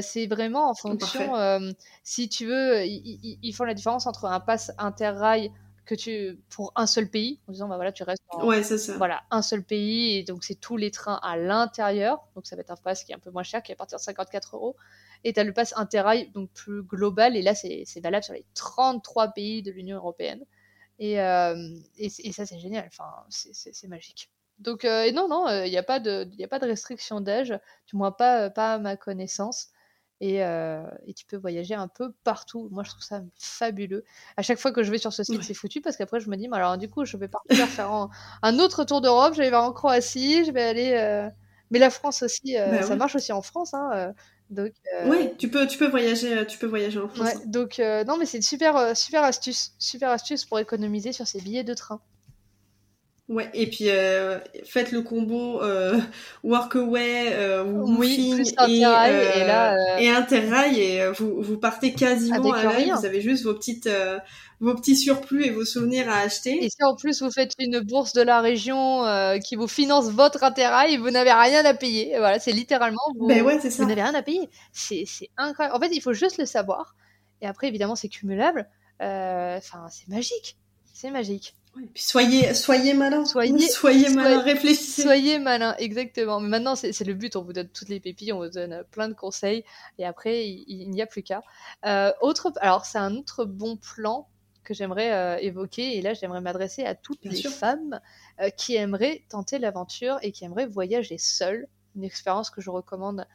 [0.00, 1.74] c'est vraiment en fonction.
[2.02, 5.52] si tu veux, ils font la différence entre un pass interrail
[5.84, 8.96] que tu pour un seul pays en disant bah voilà tu restes ouais c'est ça
[8.96, 12.60] voilà un seul pays et donc c'est tous les trains à l'intérieur donc ça va
[12.60, 14.56] être un pass qui est un peu moins cher qui est à partir de 54
[14.56, 14.76] euros
[15.24, 18.46] et tu as le pass interrail donc plus global et là c'est valable sur les
[18.54, 20.42] 33 pays de l'Union européenne
[20.98, 25.70] et, euh, et, ça c'est génial enfin c'est magique donc euh, et non non il
[25.70, 28.96] n'y a pas de a pas de restriction d'âge du moins pas pas à ma
[28.96, 29.70] connaissance
[30.22, 32.68] euh, et, tu peux voyager un peu partout.
[32.70, 34.04] Moi, je trouve ça fabuleux.
[34.36, 36.36] À chaque fois que je vais sur ce site, c'est foutu parce qu'après, je me
[36.36, 38.08] dis, alors du coup, je vais partir faire
[38.42, 39.34] un, autre tour d'Europe.
[39.34, 40.92] Je vais aller en Croatie, je vais aller.
[40.92, 41.28] Euh,
[41.70, 43.74] mais la France aussi, euh, bah ça marche aussi en France.
[43.74, 44.12] Hein,
[44.50, 44.72] donc,
[45.06, 47.26] Oui, tu peux, tu peux voyager, tu peux voyager en France.
[47.26, 51.40] Ouais, donc non, mais c'est une super, super astuce, super astuce pour économiser sur ces
[51.40, 52.00] billets de train.
[53.26, 55.98] Ouais, et puis euh, faites le combo euh,
[56.42, 58.34] Workaway, euh, oui,
[58.68, 63.06] et, Interrail, et, là, euh, et Interrail, et vous, vous partez quasiment à l'œil, vous
[63.06, 63.88] avez juste vos petites
[64.60, 66.62] vos petits surplus et vos souvenirs à acheter.
[66.62, 69.04] Et si en plus vous faites une bourse de la région
[69.42, 72.18] qui vous finance votre Interrail, vous n'avez rien à payer.
[72.18, 74.50] voilà, c'est littéralement vous, ben ouais, vous n'avez rien à payer.
[74.74, 75.06] C'est
[75.38, 75.74] incroyable.
[75.74, 76.94] En fait, il faut juste le savoir.
[77.40, 78.68] Et après, évidemment, c'est cumulable.
[79.00, 80.58] Enfin, c'est magique.
[80.92, 81.54] C'est magique
[81.94, 83.24] soyez, soyez malin.
[83.24, 85.02] Soyez, soyez malin, réfléchissez.
[85.02, 86.40] Soyez malin, exactement.
[86.40, 87.36] Mais maintenant, c'est le but.
[87.36, 89.64] On vous donne toutes les pépites, on vous donne plein de conseils.
[89.98, 91.42] Et après, il, n'y a plus qu'à.
[91.86, 94.28] Euh, autre, alors, c'est un autre bon plan
[94.62, 95.96] que j'aimerais euh, évoquer.
[95.96, 98.00] Et là, j'aimerais m'adresser à toutes les femmes
[98.40, 101.66] euh, qui aimeraient tenter l'aventure et qui aimeraient voyager seules.
[101.96, 103.26] Une expérience que je recommande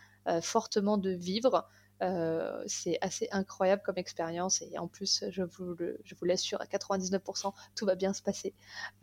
[0.42, 1.68] fortement de vivre.
[2.02, 6.62] Euh, c'est assez incroyable comme expérience et en plus, je vous, le, je vous l'assure,
[6.62, 8.54] à 99%, tout va bien se passer.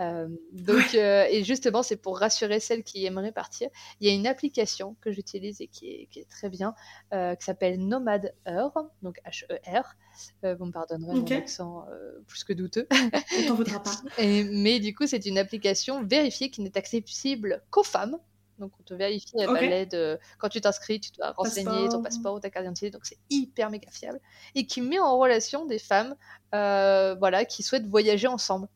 [0.01, 3.69] Euh, donc, euh, et justement, c'est pour rassurer celles qui aimeraient partir.
[4.01, 6.75] Il y a une application que j'utilise et qui est, qui est, très bien,
[7.13, 9.97] qui s'appelle Nomad Heure, donc H-E-R.
[10.43, 11.87] vous me pardonnerez mon accent
[12.27, 12.87] plus que douteux.
[12.91, 13.97] On t'en voudra pas.
[14.19, 18.19] Et, mais du coup, c'est une application vérifiée qui n'est accessible qu'aux femmes.
[18.59, 20.21] Donc, on te vérifie à l'aide.
[20.39, 22.91] quand tu t'inscris, tu dois renseigner ton passeport ou ta carte d'identité.
[22.91, 24.21] Donc, c'est hyper méga fiable.
[24.55, 26.17] Et qui met en relation des femmes
[26.55, 28.69] euh, voilà, qui souhaitent voyager ensemble.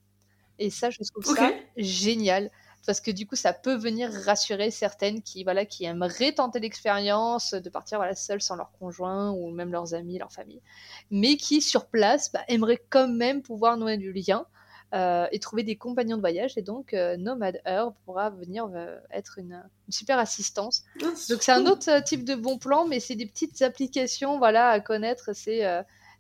[0.59, 2.51] Et ça, je trouve ça génial.
[2.87, 7.53] Parce que du coup, ça peut venir rassurer certaines qui, voilà, qui aimeraient tenter l'expérience
[7.53, 10.63] de partir voilà, seules sans leur conjoint ou même leurs amis, leur famille.
[11.11, 14.47] Mais qui, sur place, bah, aimeraient quand même pouvoir nouer du lien.
[14.93, 16.55] Euh, et trouver des compagnons de voyage.
[16.57, 20.83] Et donc, euh, Nomad Herb pourra venir euh, être une, super assistance.
[21.01, 24.71] Ah, donc, c'est un autre type de bon plan, mais c'est des petites applications voilà,
[24.71, 25.31] à connaître.
[25.33, 25.63] C'est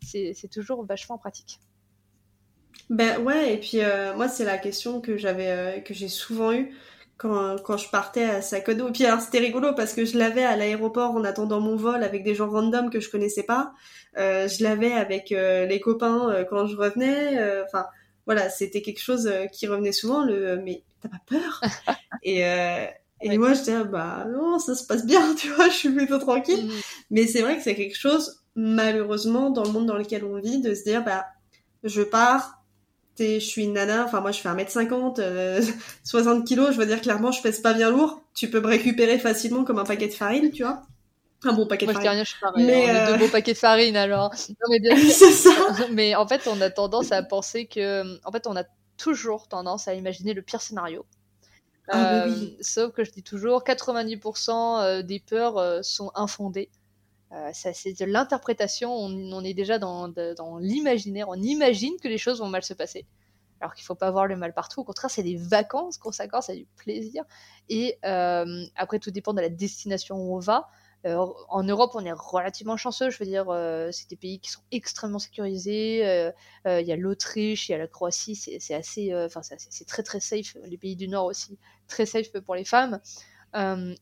[0.03, 1.59] c'est toujours vachement pratique.
[2.91, 3.81] Ben ouais, et puis
[4.17, 6.73] moi, c'est la question que j'avais, que j'ai souvent eue.
[7.17, 8.89] Quand, quand, je partais à Sakodo.
[8.89, 12.03] Et puis alors c'était rigolo parce que je l'avais à l'aéroport en attendant mon vol
[12.03, 13.75] avec des gens random que je connaissais pas.
[14.17, 17.63] je l'avais avec les copains quand je revenais.
[17.67, 17.85] Enfin,
[18.27, 21.61] voilà, c'était quelque chose euh, qui revenait souvent, le mais t'as pas peur?
[22.23, 22.87] Et, euh,
[23.23, 26.19] et moi, j'étais ah, bah non, ça se passe bien, tu vois, je suis plutôt
[26.19, 26.67] tranquille.
[26.67, 26.81] Mm.
[27.11, 30.61] Mais c'est vrai que c'est quelque chose, malheureusement, dans le monde dans lequel on vit,
[30.61, 31.27] de se dire, bah,
[31.85, 32.61] je pars,
[33.19, 35.63] je suis une nana, enfin moi je fais 1m50,
[36.05, 39.19] 60 kg, je veux dire clairement je pèse pas bien lourd, tu peux me récupérer
[39.19, 40.83] facilement comme un paquet de farine, tu vois
[41.45, 42.11] un bon paquet de farine.
[42.13, 42.67] Moi, je suis pareil.
[42.67, 44.33] Mais hein, deux beaux paquets de farine, alors.
[44.49, 45.51] Non, mais bien C'est ça.
[45.93, 48.19] mais en fait, on a tendance à penser que.
[48.25, 48.65] En fait, on a
[48.97, 51.07] toujours tendance à imaginer le pire scénario.
[51.89, 52.57] Ah, oui.
[52.59, 56.71] Euh, sauf que je dis toujours, 90% euh, des peurs euh, sont infondées.
[57.53, 58.93] ça, c'est de l'interprétation.
[58.93, 61.29] On, est déjà dans, dans l'imaginaire.
[61.29, 63.07] On imagine que les choses vont mal se passer.
[63.61, 64.81] Alors qu'il faut pas voir le mal partout.
[64.81, 67.25] Au contraire, c'est des vacances qu'on s'accorde, c'est du plaisir.
[67.69, 70.69] Et après, tout dépend de la destination où on va.
[71.07, 73.11] Euh, en Europe, on est relativement chanceux.
[73.11, 76.07] Je veux dire, euh, c'est des pays qui sont extrêmement sécurisés.
[76.07, 76.33] Euh,
[76.81, 78.37] il y a l'Autriche, il y a la Croatie.
[78.37, 80.57] C'est assez, enfin, c'est très très safe.
[80.65, 83.01] Les pays du Nord aussi, très safe pour les femmes.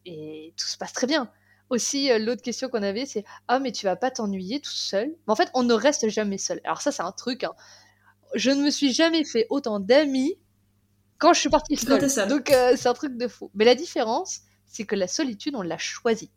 [0.05, 1.31] et tout se passe très bien.
[1.71, 5.09] Aussi, l'autre question qu'on avait, c'est ah mais tu vas pas t'ennuyer tout seul.
[5.09, 6.61] Mais en fait, on ne reste jamais seul.
[6.65, 7.45] Alors ça, c'est un truc.
[7.45, 7.53] Hein.
[8.35, 10.35] Je ne me suis jamais fait autant d'amis
[11.19, 12.01] quand je suis partie seule.
[12.29, 13.51] Donc c'est un truc de fou.
[13.55, 16.31] Mais la différence, c'est que la solitude, on l'a choisie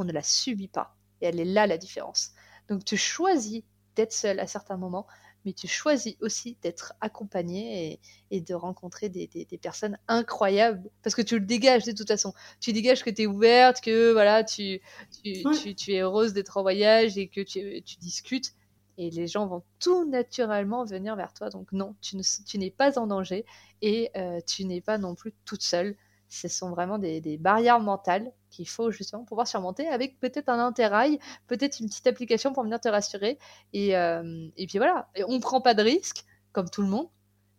[0.00, 0.96] on ne la subit pas.
[1.20, 2.32] Et elle est là la différence.
[2.68, 3.62] Donc tu choisis
[3.96, 5.06] d'être seul à certains moments,
[5.44, 9.28] mais tu choisis aussi d'être accompagné et, de rencontrer des,
[9.60, 12.32] personnes incroyables parce que tu le dégages de toute façon.
[12.60, 14.80] Tu dégages que tu es ouverte, que voilà, tu,
[15.22, 18.52] tu, es heureuse d'être en voyage et que tu, discutes.
[18.98, 21.48] Et les gens vont tout naturellement venir vers toi.
[21.48, 23.46] Donc non, tu n'es pas en danger
[23.80, 25.96] et euh, tu n'es pas non plus toute seule
[26.30, 31.18] ce sont vraiment des, barrières mentales qu'il faut justement pouvoir surmonter avec peut-être un interrail,
[31.48, 33.38] peut-être une petite application pour venir te rassurer.
[33.72, 36.88] Et, euh, et puis voilà, et on ne prend pas de risques, comme tout le
[36.88, 37.08] monde,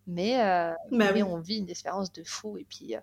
[0.07, 2.57] mais, euh, bah on vit une expérience de fou.
[2.57, 2.99] Et puis, euh,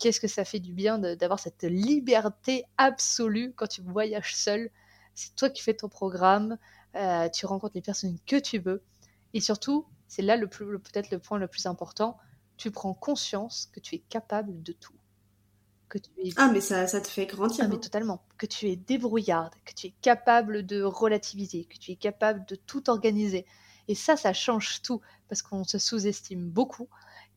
[0.00, 4.70] qu'est-ce que ça fait du bien d'avoir cette liberté absolue quand tu voyages seul.
[5.14, 6.58] C'est toi qui fais ton programme,
[7.32, 8.82] tu rencontres les personnes que tu veux.
[9.34, 12.18] Et surtout, c'est là le peut-être le point le plus important,
[12.56, 14.94] tu prends conscience que tu es capable de tout.
[15.92, 16.30] Que tu es...
[16.36, 17.62] Ah, mais ça, ça te fait grandir.
[17.62, 17.78] Ah, mais hein.
[17.78, 18.22] totalement.
[18.38, 22.54] Que tu es débrouillarde, que tu es capable de relativiser, que tu es capable de
[22.54, 23.44] tout organiser.
[23.88, 26.88] Et ça, ça change tout parce qu'on se sous-estime beaucoup.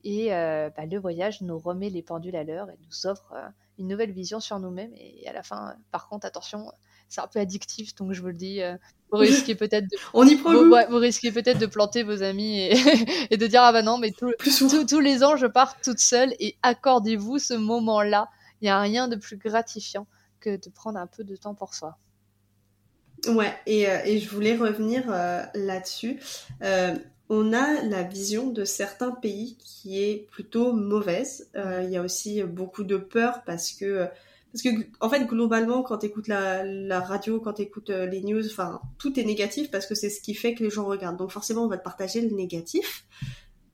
[0.04, 3.46] Et euh, bah, le voyage nous remet les pendules à l'heure et nous offre euh,
[3.78, 4.94] une nouvelle vision sur nous-mêmes.
[4.96, 6.72] Et à la fin, par contre, attention,
[7.10, 8.62] c'est un peu addictif, donc je vous le dis.
[8.62, 8.74] Euh,
[9.12, 12.72] vous risquez peut-être de, On y vous, risquez peut-être de planter vos amis et,
[13.30, 16.56] et, de dire ah bah non mais tous les ans je pars toute seule et
[16.62, 18.30] accordez-vous ce moment-là.
[18.60, 20.06] Il n'y a rien de plus gratifiant
[20.40, 21.98] que de prendre un peu de temps pour soi.
[23.28, 26.20] Ouais, et, euh, et je voulais revenir euh, là-dessus.
[27.28, 31.50] on a la vision de certains pays qui est plutôt mauvaise.
[31.54, 34.08] Il y a aussi beaucoup de peur parce que
[34.56, 38.06] parce que en fait globalement quand tu écoutes la, la, radio quand tu écoutes euh,
[38.06, 40.86] les news enfin tout est négatif parce que c'est ce qui fait que les gens
[40.86, 43.06] regardent donc forcément on va te partager le négatif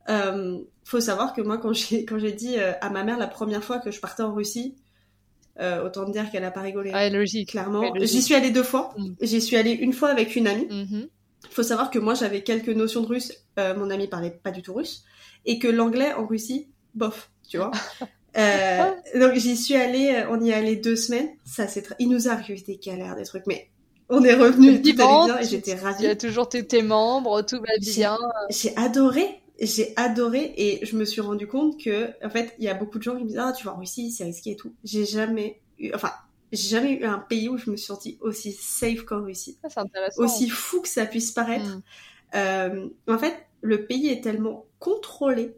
[0.09, 3.27] euh, faut savoir que moi quand j'ai quand j'ai dit euh, à ma mère la
[3.27, 4.75] première fois que je partais en Russie
[5.61, 6.91] euh, autant dire qu'elle a pas rigolé.
[6.95, 7.51] Ah, logique.
[7.51, 7.93] Clairement.
[8.01, 8.95] J'y suis allée deux fois.
[8.97, 9.13] Mm.
[9.21, 10.67] j'y suis allée une fois avec une amie.
[10.67, 11.09] Mm-hmm.
[11.51, 13.33] faut savoir que moi j'avais quelques notions de russe.
[13.59, 15.05] Mon ami parlait pas du tout russe.
[15.45, 17.71] Et que l'anglais en Russie bof tu vois.
[18.35, 21.29] Euh, donc j'y suis allée, euh, on y est allé deux semaines.
[21.45, 23.69] Ça c'est il nous a arrivé des galères, des trucs, mais
[24.09, 26.05] on est revenu, tout allait bien et j'étais ravie.
[26.05, 28.19] Il y a toujours tes, tes membres, tout va bien.
[28.49, 32.69] J'ai adoré, j'ai adoré et je me suis rendu compte que en fait il y
[32.69, 34.57] a beaucoup de gens qui me disent ah tu vas en Russie c'est risqué et
[34.57, 34.75] tout.
[34.85, 36.13] J'ai jamais eu, enfin
[36.51, 39.59] j'ai jamais eu un pays où je me suis sentie aussi safe qu'en Russie.
[39.63, 40.23] Ah, intéressant.
[40.23, 41.77] Aussi fou que ça puisse paraître.
[41.77, 41.83] Mm.
[42.35, 45.55] Euh, en fait le pays est tellement contrôlé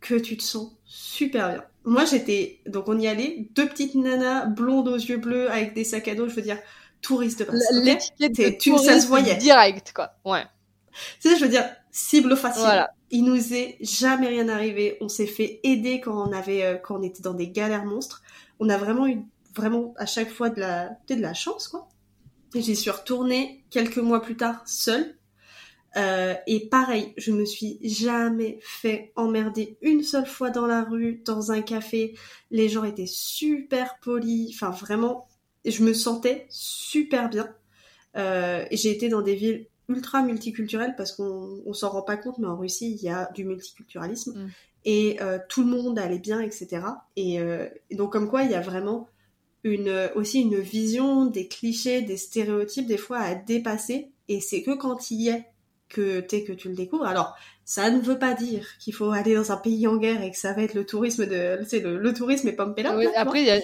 [0.00, 4.46] que tu te sens super bien moi j'étais donc on y allait deux petites nanas
[4.46, 6.58] blondes aux yeux bleus avec des sacs à dos je veux dire
[7.00, 10.44] touriste de l'étiquette tu ça se voyait direct quoi ouais
[11.18, 12.90] c'est ça je veux dire cible facile voilà.
[13.10, 16.98] Il nous est jamais rien arrivé on s'est fait aider quand on avait euh, quand
[16.98, 18.22] on était dans des galères monstres
[18.58, 19.22] on a vraiment eu
[19.54, 21.88] vraiment à chaque fois de la de la chance quoi
[22.54, 25.16] j'y suis retournée quelques mois plus tard seule
[25.96, 31.22] euh, et pareil, je me suis jamais fait emmerder une seule fois dans la rue,
[31.24, 32.14] dans un café.
[32.50, 34.54] Les gens étaient super polis.
[34.54, 35.28] Enfin, vraiment,
[35.64, 37.52] je me sentais super bien.
[38.16, 42.38] Euh, j'ai été dans des villes ultra multiculturelles parce qu'on on, s'en rend pas compte,
[42.38, 44.32] mais en Russie, il y a du multiculturalisme.
[44.32, 44.50] Mm.
[44.86, 46.82] Et euh, tout le monde allait bien, etc.
[47.16, 49.08] Et, euh, et, donc, comme quoi, il y a vraiment
[49.64, 54.10] une, aussi une vision des clichés, des stéréotypes, des fois à dépasser.
[54.28, 55.44] Et c'est que quand il y est
[55.90, 57.04] que t'es que tu le découvres.
[57.04, 57.36] Alors,
[57.70, 60.36] ça ne veut pas dire qu'il faut aller dans un pays en guerre et que
[60.36, 62.96] ça va être le tourisme de, c'est le, le, tourisme et Pampella.
[62.96, 63.62] Oui, après,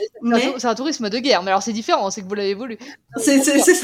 [0.58, 2.78] c'est un tourisme de guerre, mais alors c'est différent, c'est que vous l'avez voulu.
[3.16, 3.74] C'est ça.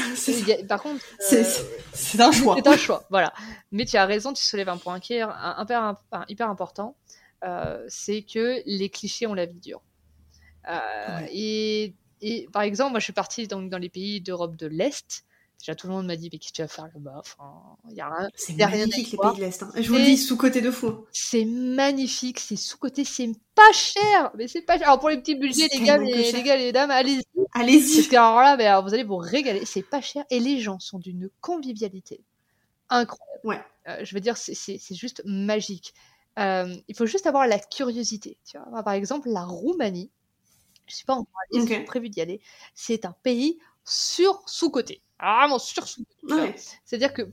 [0.69, 2.55] Par contre, c'est un choix.
[2.55, 3.33] C'est un choix, voilà.
[3.73, 5.23] Mais tu as raison, tu soulèves un point qui est
[5.59, 5.95] hyper,
[6.29, 6.95] hyper important,
[7.43, 9.81] euh, c'est que les clichés ont la vie dure.
[10.69, 14.67] Euh, et, et, par exemple, moi, je suis partie donc dans les pays d'Europe de
[14.67, 15.25] l'Est.
[15.59, 17.15] Déjà, tout le monde m'a dit, mais qu'est-ce que tu vas faire là-bas?
[17.19, 18.29] Enfin, y a rien.
[18.35, 19.63] C'est magnifique, les pays de l'Est.
[19.63, 19.71] Hein.
[19.75, 21.05] Je vous le dis, sous-côté de fou.
[21.13, 24.31] C'est magnifique, c'est sous-côté, c'est pas cher.
[24.37, 24.87] Mais c'est pas cher.
[24.87, 27.23] Alors, pour les petits budgets, les gars, les, les, gars, les dames, allez-y.
[27.53, 27.95] Allez-y.
[27.95, 29.65] Parce que, alors là, mais alors, vous allez vous régaler.
[29.65, 30.25] C'est pas cher.
[30.29, 32.21] Et les gens sont d'une convivialité
[32.89, 33.41] incroyable.
[33.43, 33.61] Ouais.
[33.87, 35.93] Euh, je veux dire, c'est juste magique.
[36.39, 38.37] Euh, il faut juste avoir la curiosité.
[38.45, 38.83] Tu vois.
[38.83, 40.11] par exemple, la Roumanie,
[40.87, 41.83] je suis pas encore allée, okay.
[41.83, 42.41] prévu d'y aller.
[42.73, 45.85] C'est un pays sur sous-côté vraiment sur
[46.85, 47.29] C'est-à-dire que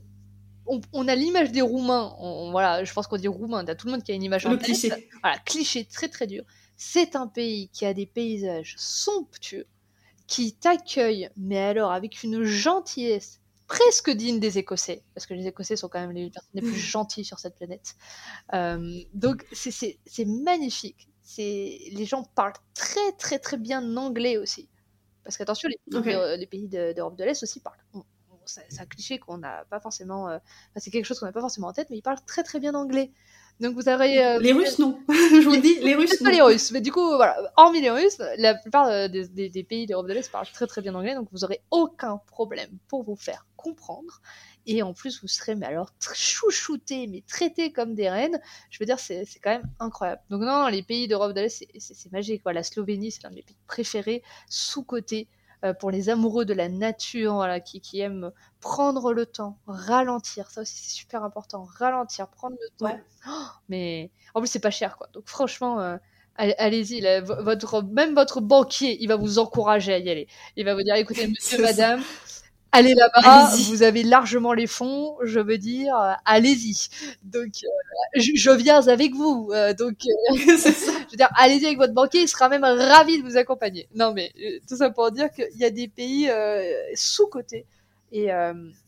[0.93, 2.15] on, a l'image des Roumains.
[2.19, 3.65] On, voilà, je pense qu'on dit Roumain.
[3.65, 4.45] T'as tout le monde qui a une image.
[4.45, 5.09] Le cliché.
[5.21, 6.43] Voilà, cliché très très dur.
[6.77, 9.67] C'est un pays qui a des paysages somptueux,
[10.27, 15.75] qui t'accueille, mais alors avec une gentillesse presque digne des Écossais, parce que les Écossais
[15.75, 17.95] sont quand même les personnes les plus gentilles sur cette planète.
[18.53, 21.09] Euh, donc c'est magnifique.
[21.37, 24.69] Les gens parlent très très très bien anglais aussi.
[25.23, 27.77] Parce qu'attention, les, pays d'Europe de, l'Est aussi parlent.
[28.45, 30.29] c'est un cliché qu'on n'a pas forcément.
[30.29, 30.39] Euh,
[30.77, 32.73] c'est quelque chose qu'on n'a pas forcément en tête, mais ils parlent très très bien
[32.73, 33.11] anglais.
[33.61, 34.25] Donc vous aurez.
[34.25, 34.99] Euh, les Russes, non.
[35.09, 36.17] Je vous dis, les Russes.
[36.17, 36.71] Pas les Russes.
[36.71, 37.37] Mais du coup, voilà.
[37.55, 41.15] Hormis les Russes, la plupart des, pays d'Europe de l'Est parlent très très bien anglais,
[41.15, 44.21] donc vous aurez aucun problème pour vous faire comprendre.
[44.65, 48.39] Et en plus, vous serez, mais alors, chouchoutés, mais traités comme des reines.
[48.69, 50.21] Je veux dire, c'est quand même incroyable.
[50.29, 52.43] Donc, non, les pays d'Europe de l'Est, c'est magique.
[52.43, 52.53] Quoi.
[52.53, 55.27] La Slovénie, c'est l'un de mes pays préférés, sous-côté.
[55.63, 58.31] Euh, pour les amoureux de la nature, voilà, qui, qui aiment
[58.61, 60.49] prendre le temps, ralentir.
[60.49, 61.65] Ça aussi, c'est super important.
[61.77, 62.99] Ralentir, prendre le temps.
[63.27, 65.07] Oh, mais en plus, c'est pas cher, quoi.
[65.13, 65.97] Donc, franchement, euh,
[66.35, 67.01] allez-y.
[67.21, 70.27] Votre, même votre banquier, il va vous encourager à y aller.
[70.55, 72.01] Il va vous dire, écoutez, monsieur, madame,
[72.71, 76.89] allez là-bas, vous avez largement les fonds, je veux dire, euh, allez-y.
[77.23, 79.49] Donc, euh, je, viens avec vous.
[79.53, 79.95] Euh, donc,
[80.35, 83.87] je veux dire, allez-y avec votre banquier, il sera même ravi de vous accompagner.
[83.93, 84.31] Non, mais
[84.67, 86.29] tout ça pour dire qu'il y a des pays
[86.95, 87.65] sous-cotés.
[88.13, 88.27] Et,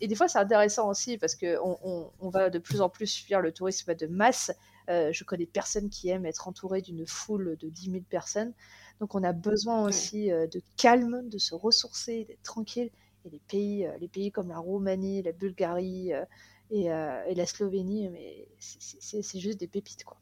[0.01, 3.07] et, des fois, c'est intéressant aussi parce qu'on on, on, va de plus en plus
[3.07, 4.51] suivre le tourisme de masse.
[4.89, 8.51] je connais personnes qui aiment être entourées d'une foule de 10 000 personnes.
[8.99, 12.89] Donc, on a besoin aussi de calme, de se ressourcer, d'être tranquille
[13.26, 16.24] et les pays, euh, les pays comme la Roumanie, la Bulgarie euh,
[16.71, 20.17] euh, et, la Slovénie, mais c'est juste des pépites, quoi.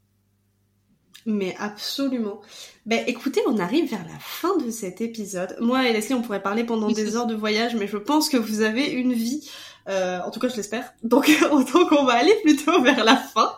[1.27, 2.41] Mais absolument.
[2.87, 5.55] Ben écoutez, on arrive vers la fin de cet épisode.
[5.59, 8.37] Moi et Leslie, on pourrait parler pendant des heures de voyage, mais je pense que
[8.37, 9.47] vous avez une vie.
[9.87, 10.93] en tout cas, je l'espère.
[11.03, 11.29] Donc,
[11.73, 13.53] donc, on va aller plutôt vers la fin.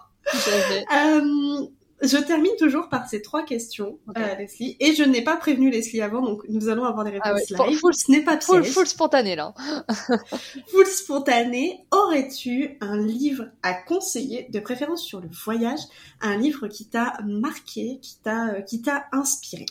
[0.93, 1.67] Euh,
[2.03, 4.75] je termine toujours par ces trois questions, euh, Leslie.
[4.79, 7.79] Et je n'ai pas prévenu Leslie avant, donc nous allons avoir des ah réponses live.
[7.93, 9.53] Ce n'est pas full, full spontané là.
[10.67, 11.85] full spontané.
[11.91, 15.79] Aurais-tu un livre à conseiller, de préférence sur le voyage,
[16.21, 19.65] un livre qui t'a marqué, qui t'a, euh, qui t'a inspiré?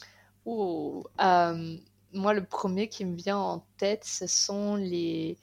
[0.47, 1.77] Oh, euh,
[2.13, 5.37] moi le premier qui me vient en tête, ce sont les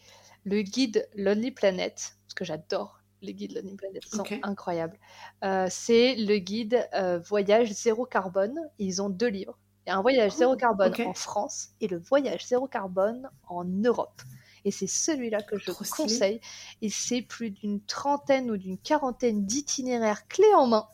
[0.45, 4.97] le guide Lonely Planet, parce que j'adore les guides Lonely Planet sont incroyables.
[5.43, 8.59] Euh, c'est le guide euh, Voyage zéro carbone.
[8.77, 9.57] Ils ont deux livres.
[9.85, 13.29] Il y a un voyage zéro oh, carbone en France et le voyage zéro carbone
[13.47, 14.21] en Europe.
[14.65, 16.41] Et c'est celui-là que je conseille.
[16.81, 20.87] Et c'est plus d'une trentaine ou d'une quarantaine d'itinéraires clés en main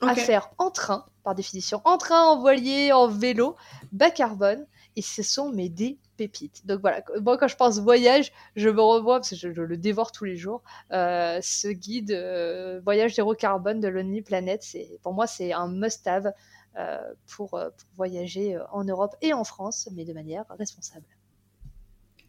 [0.00, 3.56] à faire en train, par définition, en train, en voilier, en vélo,
[3.92, 4.66] bas carbone.
[4.98, 6.66] Et ce sont mes des pépites.
[6.66, 10.10] Donc voilà, moi quand je pense voyage, je me revois, parce que je, le dévore
[10.10, 15.12] tous les jours, euh, ce guide euh, Voyage zéro carbone de Lonely Planet, c'est, pour
[15.12, 16.32] moi c'est un must-have
[16.76, 17.60] euh, pour,
[17.94, 21.06] voyager en Europe et en France, mais de manière responsable.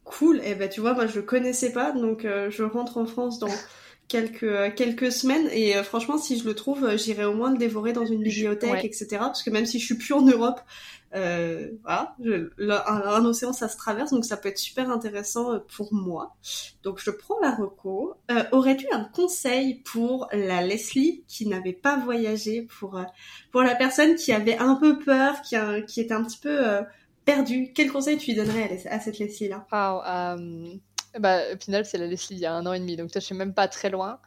[0.04, 3.40] Cool, et eh ben tu vois, moi je connaissais pas, donc je rentre en France
[3.40, 3.48] dans
[4.08, 5.50] quelques quelques semaines.
[5.52, 9.08] Et franchement si je le trouve j'irai au moins le dévorer dans une bibliothèque etc
[9.20, 10.62] parce que même si je suis plus en Europe
[11.16, 12.16] euh, voilà,
[12.88, 16.36] un, océan ça se traverse, donc ça peut être super intéressant euh, pour moi.
[16.84, 18.16] Donc je prends la reco.
[18.30, 23.02] Euh, Aurais-tu un conseil pour la Leslie qui n'avait pas voyagé, pour
[23.52, 25.56] pour la personne qui avait un peu peur, qui,
[25.88, 26.82] qui était un petit peu euh,
[27.26, 27.72] perdue?
[27.74, 30.40] Quel conseil tu lui donnerais à, cette Leslie là wow,
[31.20, 33.20] bah, au final c'est la Leslie il y a un an et demi, donc toi
[33.20, 34.20] je suis même pas très loin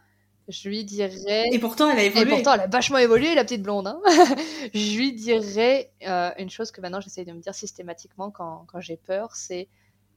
[0.48, 1.44] je lui dirais.
[1.52, 2.32] Et pourtant, elle a évolué.
[2.32, 3.86] Et pourtant, elle a vachement évolué, la petite blonde.
[3.86, 4.00] Hein
[4.74, 8.80] je lui dirais euh, une chose que maintenant j'essaye de me dire systématiquement quand, quand
[8.80, 9.68] j'ai peur c'est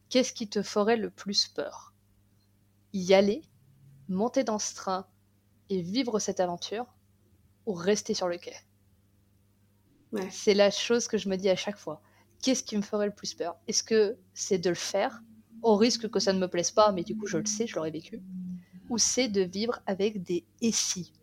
[0.09, 1.93] qu'est-ce qui te ferait le plus peur?
[2.93, 3.41] Y aller,
[4.09, 5.05] monter dans ce train
[5.69, 6.85] et vivre cette aventure
[7.65, 8.55] ou rester sur le quai?
[10.11, 10.27] Ouais.
[10.31, 12.01] C'est la chose que je me dis à chaque fois.
[12.41, 13.57] Qu'est-ce qui me ferait le plus peur?
[13.67, 15.21] Est-ce que c'est de le faire?
[15.61, 17.75] Au risque que ça ne me plaise pas, mais du coup je le sais, je
[17.75, 18.21] l'aurais vécu
[18.89, 21.13] ou c'est de vivre avec des et si.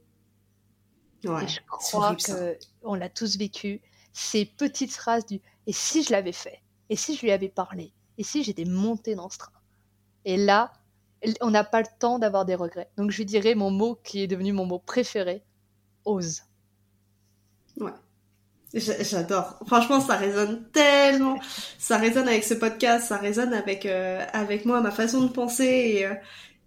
[1.25, 2.17] Ouais, et je crois
[2.83, 3.81] qu'on l'a tous vécu,
[4.13, 6.61] ces petites phrases du et si je l'avais fait,
[6.91, 9.53] et si je lui avais parlé, et si j'étais montée dans ce train?
[10.25, 10.73] Et là,
[11.41, 12.91] on n'a pas le temps d'avoir des regrets.
[12.97, 15.45] Donc je dirais mon mot qui est devenu mon mot préféré,
[16.05, 16.43] ose.
[17.79, 17.93] Ouais.
[18.75, 19.59] J'adore.
[19.67, 21.39] Franchement, ça résonne tellement.
[21.79, 25.65] Ça résonne avec ce podcast, ça résonne avec euh, avec moi, ma façon de penser
[25.65, 26.15] et, euh,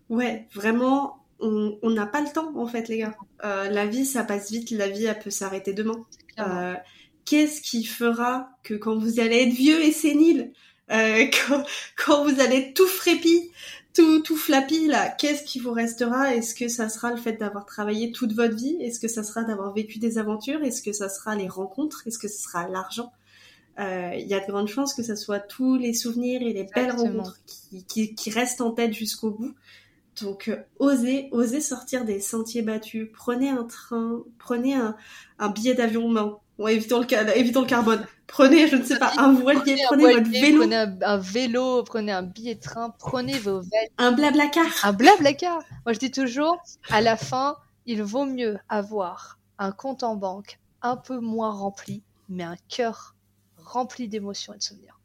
[0.09, 3.15] Ouais, vraiment, on n'a pas le temps en fait, les gars.
[3.43, 6.05] Euh, la vie, ça passe vite, la vie, elle peut s'arrêter demain.
[6.39, 6.75] Euh,
[7.25, 10.53] Qu'est-ce qui fera que quand vous allez être vieux et sénile,
[10.91, 11.63] euh, quand,
[11.97, 13.49] quand, vous allez être tout frépi,
[13.95, 16.35] tout, tout flappy là, qu'est-ce qui vous restera?
[16.35, 18.77] Est-ce que ça sera le fait d'avoir travaillé toute votre vie?
[18.79, 20.63] Est-ce que ça sera d'avoir vécu des aventures?
[20.63, 22.03] Est-ce que ça sera les rencontres?
[22.05, 23.11] Est-ce que ce sera l'argent?
[23.79, 26.63] Euh, il y a de grandes chances que ça soit tous les souvenirs et les
[26.63, 29.53] belles rencontres qui, qui, qui restent en tête jusqu'au bout.
[30.21, 33.09] Donc euh, osez, osez sortir des sentiers battus.
[33.13, 34.95] Prenez un train, prenez un,
[35.39, 38.05] un billet d'avion, non, bon, évitons le, évitons le carbone.
[38.27, 40.59] Prenez, je ne sais pas, un voilier, prenez, votre vélo.
[40.61, 43.95] Prenez un, vélo, prenez un billet de train, prenez vos vêtements.
[43.97, 44.65] Un blablacar.
[44.83, 45.61] Un blablacar.
[45.85, 46.57] Moi je dis toujours,
[46.89, 52.03] à la fin, il vaut mieux avoir un compte en banque un peu moins rempli,
[52.29, 53.15] mais un cœur
[53.57, 54.99] rempli d'émotions et de souvenirs.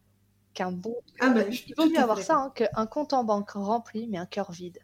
[0.54, 0.96] qu'un bon.
[1.20, 4.26] Ah bah, il vaut mieux avoir ça hein, qu'un compte en banque rempli mais un
[4.26, 4.78] cœur vide.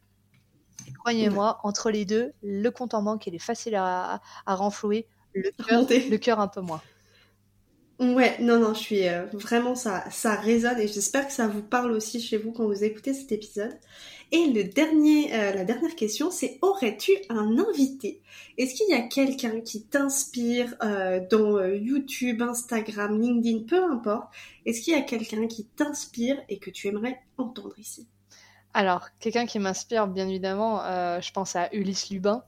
[1.01, 5.51] Croyez-moi, entre les deux, le compte en banque il est facile à, à renflouer, le
[5.51, 6.83] cœur, le cœur un peu moins.
[7.99, 11.62] Ouais, non, non, je suis euh, vraiment ça, ça résonne et j'espère que ça vous
[11.62, 13.74] parle aussi chez vous quand vous écoutez cet épisode.
[14.33, 18.20] Et le dernier, euh, la dernière question, c'est aurais-tu un invité?
[18.59, 24.29] Est-ce qu'il y a quelqu'un qui t'inspire euh, dans YouTube, Instagram, LinkedIn, peu importe?
[24.66, 28.07] Est-ce qu'il y a quelqu'un qui t'inspire et que tu aimerais entendre ici?
[28.79, 30.83] Alors, quelqu'un qui m'inspire, bien évidemment,
[31.18, 32.45] je pense à Ulysse Lubin.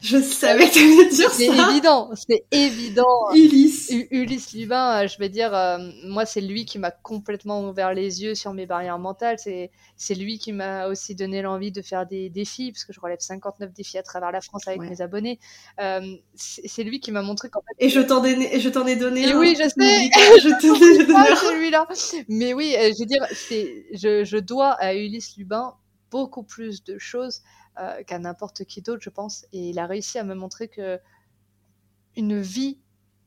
[0.00, 1.36] Je savais que tu allais dire ça.
[1.36, 3.34] C'est évident, c'est évident.
[3.34, 3.92] Ulysse.
[4.10, 8.22] Ulysse Lubin, euh, je vais dire, euh, moi, c'est lui qui m'a complètement ouvert les
[8.22, 9.36] yeux sur mes barrières mentales.
[9.38, 9.70] C'est,
[10.14, 13.74] lui qui m'a aussi donné l'envie de faire des défis, parce que je relève 59
[13.74, 15.38] défis à travers la France avec mes abonnés.
[15.80, 17.84] Euh, c'est, lui qui m'a montré qu'en fait.
[17.84, 19.28] Et je t'en ai, donné.
[19.28, 20.10] Et oui, je sais.
[20.40, 21.36] je t'en ai donné.
[21.36, 21.86] celui-là.
[22.28, 23.26] Mais oui, je veux dire,
[23.92, 25.74] je, je dois à Ulysse Lubin
[26.10, 27.42] beaucoup plus de choses
[27.78, 29.46] euh, qu'à n'importe qui d'autre, je pense.
[29.52, 30.98] Et il a réussi à me montrer que
[32.16, 32.80] une vie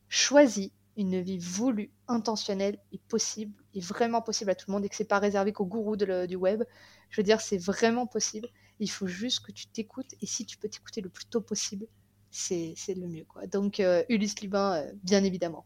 [0.09, 4.89] choisie, une vie voulue, intentionnelle, est possible, est vraiment possible à tout le monde et
[4.89, 6.63] que c'est pas réservé qu'aux gourous du web.
[7.09, 8.47] Je veux dire, c'est vraiment possible.
[8.79, 11.87] Il faut juste que tu t'écoutes et si tu peux t'écouter le plus tôt possible,
[12.29, 13.25] c'est le mieux.
[13.25, 13.47] Quoi.
[13.47, 15.65] Donc, euh, Ulysse Lubin, euh, bien évidemment.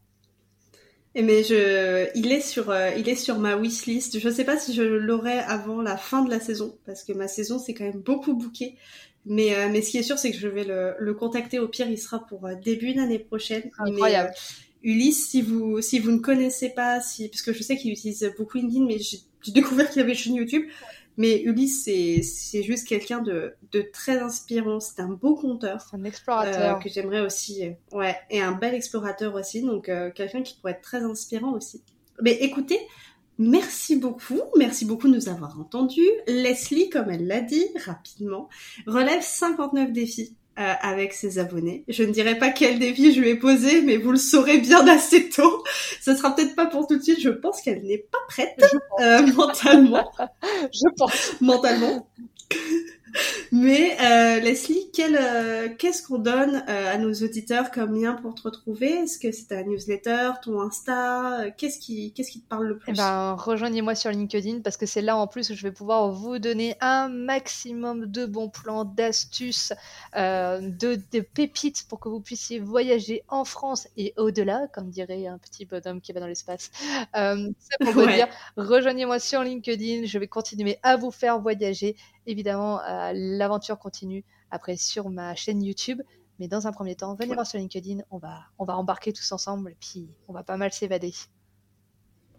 [1.22, 4.18] Mais je, il est sur, euh, il est sur ma wishlist.
[4.18, 7.28] Je sais pas si je l'aurai avant la fin de la saison, parce que ma
[7.28, 8.76] saison c'est quand même beaucoup bouqué.
[9.26, 11.58] Mais, euh, mais ce qui est sûr, c'est que je vais le, le, contacter.
[11.58, 13.70] Au pire, il sera pour euh, début d'année prochaine.
[13.78, 14.32] Incroyable.
[14.82, 18.32] Ulysse, si vous, si vous ne connaissez pas, si, parce que je sais qu'il utilise
[18.38, 20.66] beaucoup LinkedIn, mais j'ai découvert qu'il avait une chaîne YouTube.
[21.18, 24.78] Mais Ulysse, c'est juste quelqu'un de, de très inspirant.
[24.78, 25.80] C'est un beau conteur.
[25.80, 26.76] C'est un explorateur.
[26.76, 27.66] Euh, que j'aimerais aussi.
[27.66, 29.62] Euh, ouais, et un bel explorateur aussi.
[29.62, 31.82] Donc, euh, quelqu'un qui pourrait être très inspirant aussi.
[32.22, 32.78] Mais écoutez,
[33.36, 34.40] merci beaucoup.
[34.56, 36.08] Merci beaucoup de nous avoir entendus.
[36.28, 38.48] Leslie, comme elle l'a dit rapidement,
[38.86, 41.84] relève 59 défis euh, avec ses abonnés.
[41.86, 44.86] Je ne dirai pas quel défi je lui ai posé, mais vous le saurez bien
[44.88, 45.62] assez tôt.
[46.00, 47.20] Ce sera peut-être pas pour tout de suite.
[47.20, 48.60] Je pense qu'elle n'est pas prête
[49.00, 50.10] euh, mentalement.
[50.72, 52.08] je pense mentalement.
[53.52, 58.42] Mais euh, Leslie, euh, qu'est-ce qu'on donne euh, à nos auditeurs comme lien pour te
[58.42, 58.88] retrouver?
[58.88, 61.50] Est-ce que c'est ta newsletter, ton Insta?
[61.56, 62.92] Qu'est-ce qui, qu'est-ce qui te parle le plus?
[62.92, 66.10] eh ben, Rejoignez-moi sur LinkedIn parce que c'est là en plus où je vais pouvoir
[66.10, 69.72] vous donner un maximum de bons plans, d'astuces,
[70.14, 75.38] de, de, pépites pour que vous puissiez voyager en France et au-delà, comme dirait un
[75.38, 76.70] petit bonhomme qui va dans l'espace.
[77.12, 77.36] ça
[77.80, 81.96] pour vous dire, rejoignez-moi sur LinkedIn, je vais continuer à vous faire voyager
[82.28, 86.00] évidemment, euh, l'aventure continue après sur ma chaîne YouTube.
[86.38, 89.32] Mais dans un premier temps, venez voir sur LinkedIn, on va, on va embarquer tous
[89.32, 91.12] ensemble et puis on va pas mal s'évader.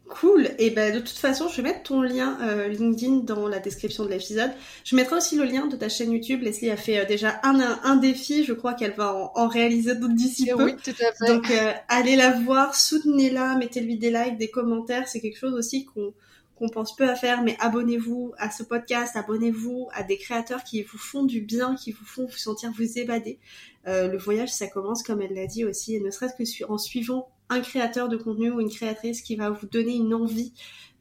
[0.07, 0.51] Cool.
[0.57, 4.05] Et ben de toute façon, je vais mettre ton lien euh, LinkedIn dans la description
[4.05, 4.51] de l'épisode.
[4.85, 6.41] Je mettrai aussi le lien de ta chaîne YouTube.
[6.41, 8.45] Leslie a fait euh, déjà un, un, défi.
[8.45, 10.63] Je crois qu'elle va en, réaliser d'autres d'ici peu.
[10.63, 11.27] Oui, tout à fait.
[11.27, 11.51] Donc
[11.89, 15.07] allez la voir, soutenez-la, mettez-lui des likes, des commentaires.
[15.09, 16.13] C'est quelque chose aussi qu'on
[16.59, 20.83] qu'on pense peu à faire, mais abonnez-vous à ce podcast, abonnez-vous à des créateurs qui
[20.83, 23.39] vous font du bien, qui vous font vous sentir vous évader.
[23.87, 26.77] Euh, le voyage, ça commence, comme elle l'a dit aussi, et ne serait-ce que en
[26.77, 30.53] suivant un créateur de contenu ou une créatrice qui va vous donner une envie,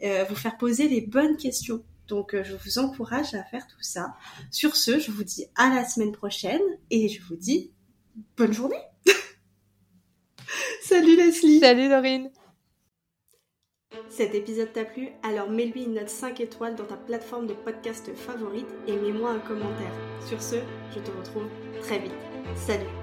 [0.02, 1.82] euh, vous faire poser les bonnes questions.
[2.06, 4.14] Donc, euh, je vous encourage à faire tout ça.
[4.50, 7.72] Sur ce, je vous dis à la semaine prochaine et je vous dis
[8.36, 8.80] bonne journée.
[10.82, 11.60] Salut Leslie.
[11.60, 12.30] Salut Laurine.
[14.08, 18.10] Cet épisode t'a plu Alors mets-lui une note 5 étoiles dans ta plateforme de podcast
[18.14, 19.92] favorite et mets-moi un commentaire.
[20.26, 20.56] Sur ce,
[20.94, 21.46] je te retrouve
[21.82, 22.12] très vite.
[22.56, 22.97] Salut